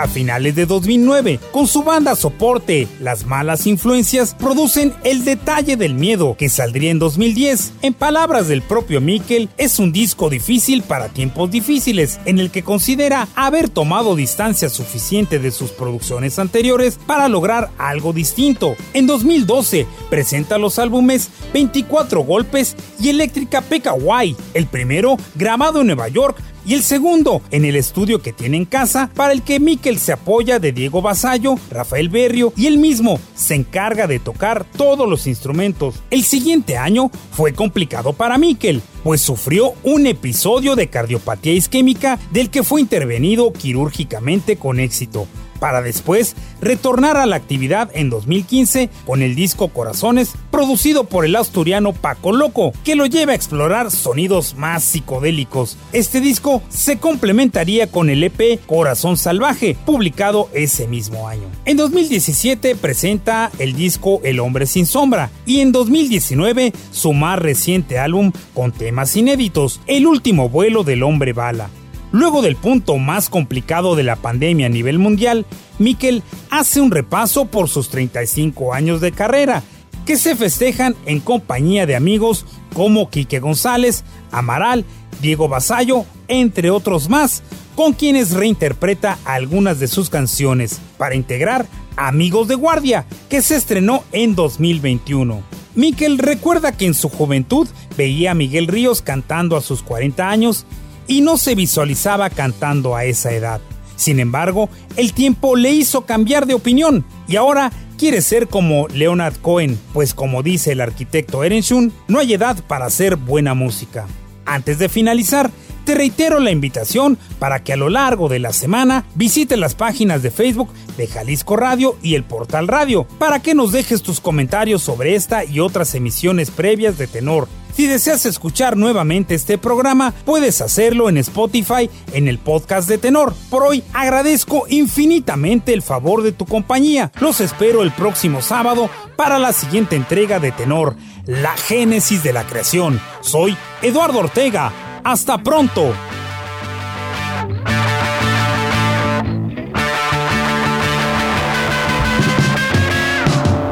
A 0.00 0.08
finales 0.08 0.54
de 0.54 0.64
2009, 0.64 1.40
con 1.52 1.66
su 1.66 1.82
banda 1.82 2.16
soporte, 2.16 2.88
Las 3.00 3.26
Malas 3.26 3.66
Influencias, 3.66 4.34
producen 4.34 4.94
El 5.04 5.26
Detalle 5.26 5.76
del 5.76 5.92
Miedo, 5.92 6.36
que 6.38 6.48
saldría 6.48 6.90
en 6.90 6.98
2010. 6.98 7.74
En 7.82 7.92
palabras 7.92 8.48
del 8.48 8.62
propio 8.62 9.02
Mikkel, 9.02 9.50
es 9.58 9.78
un 9.78 9.92
disco 9.92 10.30
difícil 10.30 10.82
para 10.82 11.10
tiempos 11.10 11.50
difíciles, 11.50 12.18
en 12.24 12.38
el 12.38 12.50
que 12.50 12.62
considera 12.62 13.28
haber 13.34 13.68
tomado 13.68 14.16
distancia 14.16 14.70
suficiente 14.70 15.38
de 15.38 15.50
sus 15.50 15.70
producciones 15.70 16.38
anteriores 16.38 16.98
para 17.06 17.28
lograr 17.28 17.68
algo 17.76 18.14
distinto. 18.14 18.76
En 18.94 19.06
2012, 19.06 19.86
presenta 20.08 20.56
los 20.56 20.78
álbumes 20.78 21.28
24 21.52 22.22
Golpes 22.22 22.74
y 22.98 23.10
Eléctrica 23.10 23.60
Pekawai, 23.60 24.34
el 24.54 24.66
primero 24.66 25.18
grabado 25.34 25.82
en 25.82 25.88
Nueva 25.88 26.08
York 26.08 26.38
y 26.70 26.74
el 26.74 26.84
segundo 26.84 27.42
en 27.50 27.64
el 27.64 27.74
estudio 27.74 28.22
que 28.22 28.32
tiene 28.32 28.56
en 28.56 28.64
casa, 28.64 29.10
para 29.16 29.32
el 29.32 29.42
que 29.42 29.58
Miquel 29.58 29.98
se 29.98 30.12
apoya 30.12 30.60
de 30.60 30.70
Diego 30.70 31.02
Basallo, 31.02 31.56
Rafael 31.68 32.08
Berrio 32.08 32.52
y 32.56 32.68
él 32.68 32.78
mismo 32.78 33.18
se 33.34 33.56
encarga 33.56 34.06
de 34.06 34.20
tocar 34.20 34.64
todos 34.76 35.10
los 35.10 35.26
instrumentos. 35.26 35.96
El 36.12 36.22
siguiente 36.22 36.76
año 36.76 37.10
fue 37.32 37.54
complicado 37.54 38.12
para 38.12 38.38
Miquel, 38.38 38.82
pues 39.02 39.20
sufrió 39.20 39.72
un 39.82 40.06
episodio 40.06 40.76
de 40.76 40.86
cardiopatía 40.86 41.54
isquémica 41.54 42.20
del 42.30 42.50
que 42.50 42.62
fue 42.62 42.80
intervenido 42.80 43.52
quirúrgicamente 43.52 44.54
con 44.54 44.78
éxito 44.78 45.26
para 45.60 45.82
después 45.82 46.34
retornar 46.60 47.16
a 47.16 47.26
la 47.26 47.36
actividad 47.36 47.90
en 47.94 48.10
2015 48.10 48.90
con 49.06 49.22
el 49.22 49.34
disco 49.36 49.68
Corazones, 49.68 50.32
producido 50.50 51.04
por 51.04 51.24
el 51.24 51.36
asturiano 51.36 51.92
Paco 51.92 52.32
Loco, 52.32 52.72
que 52.84 52.96
lo 52.96 53.06
lleva 53.06 53.32
a 53.32 53.36
explorar 53.36 53.90
sonidos 53.90 54.56
más 54.56 54.82
psicodélicos. 54.82 55.76
Este 55.92 56.20
disco 56.20 56.62
se 56.68 56.98
complementaría 56.98 57.86
con 57.86 58.10
el 58.10 58.24
EP 58.24 58.60
Corazón 58.66 59.16
Salvaje, 59.16 59.76
publicado 59.86 60.48
ese 60.54 60.88
mismo 60.88 61.28
año. 61.28 61.48
En 61.64 61.76
2017 61.76 62.74
presenta 62.76 63.50
el 63.58 63.74
disco 63.74 64.20
El 64.24 64.40
Hombre 64.40 64.66
Sin 64.66 64.86
Sombra 64.86 65.30
y 65.46 65.60
en 65.60 65.72
2019 65.72 66.72
su 66.90 67.12
más 67.12 67.38
reciente 67.38 67.98
álbum 67.98 68.32
con 68.54 68.72
temas 68.72 69.14
inéditos, 69.16 69.80
El 69.86 70.06
Último 70.06 70.48
Vuelo 70.48 70.84
del 70.84 71.02
Hombre 71.02 71.32
Bala. 71.32 71.70
Luego 72.12 72.42
del 72.42 72.56
punto 72.56 72.98
más 72.98 73.28
complicado 73.28 73.94
de 73.94 74.02
la 74.02 74.16
pandemia 74.16 74.66
a 74.66 74.70
nivel 74.70 74.98
mundial, 74.98 75.46
Mikel 75.78 76.22
hace 76.50 76.80
un 76.80 76.90
repaso 76.90 77.46
por 77.46 77.68
sus 77.68 77.88
35 77.88 78.74
años 78.74 79.00
de 79.00 79.12
carrera, 79.12 79.62
que 80.04 80.16
se 80.16 80.34
festejan 80.34 80.96
en 81.06 81.20
compañía 81.20 81.86
de 81.86 81.94
amigos 81.94 82.46
como 82.74 83.10
Quique 83.10 83.38
González, 83.38 84.04
Amaral, 84.32 84.84
Diego 85.22 85.48
Basallo, 85.48 86.04
entre 86.26 86.70
otros 86.70 87.08
más, 87.08 87.42
con 87.76 87.92
quienes 87.92 88.32
reinterpreta 88.32 89.18
algunas 89.24 89.78
de 89.78 89.86
sus 89.86 90.10
canciones 90.10 90.80
para 90.98 91.14
integrar 91.14 91.66
Amigos 91.96 92.48
de 92.48 92.54
Guardia, 92.54 93.06
que 93.28 93.42
se 93.42 93.56
estrenó 93.56 94.04
en 94.12 94.34
2021. 94.34 95.42
Mikel 95.74 96.18
recuerda 96.18 96.72
que 96.72 96.86
en 96.86 96.94
su 96.94 97.08
juventud 97.08 97.68
veía 97.96 98.32
a 98.32 98.34
Miguel 98.34 98.66
Ríos 98.66 99.02
cantando 99.02 99.56
a 99.56 99.60
sus 99.60 99.82
40 99.82 100.28
años 100.28 100.66
y 101.06 101.20
no 101.20 101.36
se 101.36 101.54
visualizaba 101.54 102.30
cantando 102.30 102.96
a 102.96 103.04
esa 103.04 103.32
edad. 103.32 103.60
Sin 103.96 104.18
embargo, 104.18 104.70
el 104.96 105.12
tiempo 105.12 105.56
le 105.56 105.72
hizo 105.72 106.06
cambiar 106.06 106.46
de 106.46 106.54
opinión 106.54 107.04
y 107.28 107.36
ahora 107.36 107.70
quiere 107.98 108.22
ser 108.22 108.48
como 108.48 108.88
Leonard 108.88 109.36
Cohen, 109.42 109.78
pues 109.92 110.14
como 110.14 110.42
dice 110.42 110.72
el 110.72 110.80
arquitecto 110.80 111.44
Erenshun, 111.44 111.92
no 112.08 112.18
hay 112.18 112.32
edad 112.32 112.56
para 112.66 112.86
hacer 112.86 113.16
buena 113.16 113.52
música. 113.52 114.06
Antes 114.46 114.78
de 114.78 114.88
finalizar, 114.88 115.50
te 115.84 115.94
reitero 115.94 116.40
la 116.40 116.50
invitación 116.50 117.18
para 117.38 117.62
que 117.62 117.72
a 117.72 117.76
lo 117.76 117.88
largo 117.88 118.28
de 118.28 118.38
la 118.38 118.52
semana 118.52 119.04
visites 119.14 119.58
las 119.58 119.74
páginas 119.74 120.22
de 120.22 120.30
Facebook 120.30 120.70
de 120.96 121.06
Jalisco 121.06 121.56
Radio 121.56 121.96
y 122.02 122.14
el 122.14 122.24
Portal 122.24 122.68
Radio, 122.68 123.06
para 123.18 123.40
que 123.40 123.54
nos 123.54 123.72
dejes 123.72 124.02
tus 124.02 124.20
comentarios 124.20 124.82
sobre 124.82 125.14
esta 125.14 125.44
y 125.44 125.60
otras 125.60 125.94
emisiones 125.94 126.50
previas 126.50 126.98
de 126.98 127.06
Tenor. 127.06 127.48
Si 127.74 127.86
deseas 127.86 128.26
escuchar 128.26 128.76
nuevamente 128.76 129.34
este 129.34 129.56
programa, 129.56 130.12
puedes 130.24 130.60
hacerlo 130.60 131.08
en 131.08 131.16
Spotify 131.18 131.88
en 132.12 132.28
el 132.28 132.38
podcast 132.38 132.88
de 132.88 132.98
Tenor. 132.98 133.32
Por 133.48 133.62
hoy 133.62 133.82
agradezco 133.92 134.66
infinitamente 134.68 135.72
el 135.72 135.82
favor 135.82 136.22
de 136.22 136.32
tu 136.32 136.46
compañía. 136.46 137.12
Los 137.20 137.40
espero 137.40 137.82
el 137.82 137.92
próximo 137.92 138.42
sábado 138.42 138.90
para 139.16 139.38
la 139.38 139.52
siguiente 139.52 139.96
entrega 139.96 140.40
de 140.40 140.52
Tenor, 140.52 140.96
la 141.26 141.56
génesis 141.56 142.22
de 142.22 142.32
la 142.32 142.44
creación. 142.44 143.00
Soy 143.20 143.56
Eduardo 143.82 144.18
Ortega. 144.18 144.89
Hasta 145.02 145.38
pronto. 145.38 145.92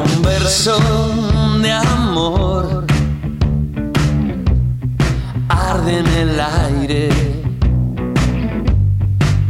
Un 0.04 0.22
verso 0.22 0.78
de 1.60 1.72
amor 1.72 2.86
arde 5.48 5.98
en 5.98 6.06
el 6.06 6.40
aire. 6.40 7.08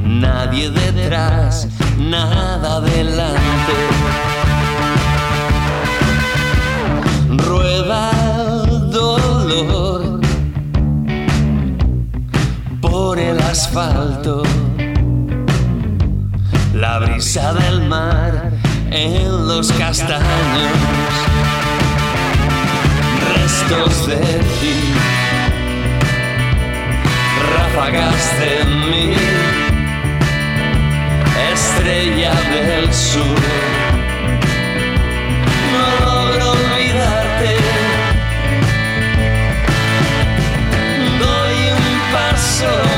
Nadie 0.04 0.70
detrás, 0.70 1.68
nada 1.98 2.80
delante 2.80 3.37
asfalto, 13.48 14.42
la 16.74 16.98
brisa 16.98 17.54
del 17.54 17.80
mar 17.88 18.52
en 18.90 19.48
los 19.48 19.72
castaños, 19.72 20.78
restos 23.34 24.06
de 24.06 24.16
ti, 24.60 24.76
ráfagas 27.54 28.38
de 28.38 28.64
mí, 28.90 29.14
estrella 31.54 32.34
del 32.52 32.92
sur. 32.92 33.40
No 35.72 36.06
logro 36.06 36.50
olvidarte. 36.50 37.56
Doy 41.18 41.72
un 41.72 42.12
paso. 42.12 42.97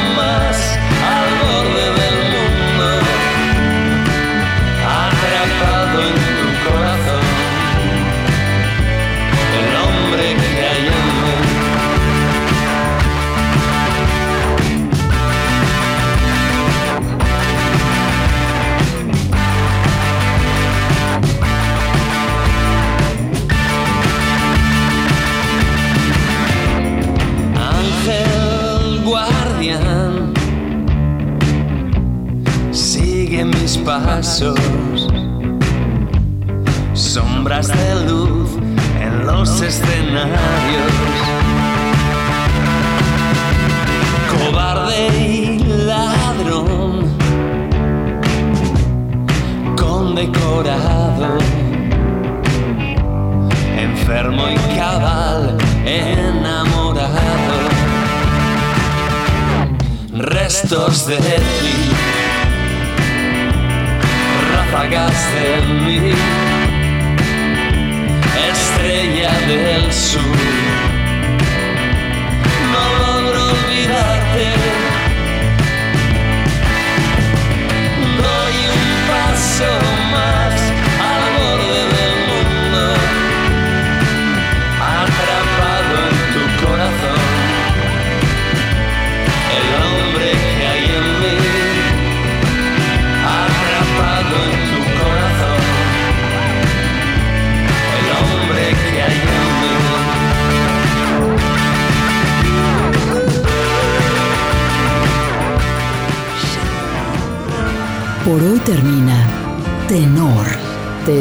So. 34.22 34.54
soul. 34.54 34.69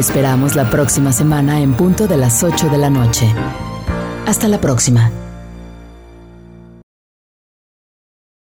Esperamos 0.00 0.56
la 0.56 0.70
próxima 0.70 1.12
semana 1.12 1.60
en 1.60 1.74
punto 1.74 2.06
de 2.06 2.16
las 2.16 2.42
8 2.42 2.70
de 2.70 2.78
la 2.78 2.88
noche. 2.88 3.30
Hasta 4.26 4.48
la 4.48 4.58
próxima. 4.58 5.10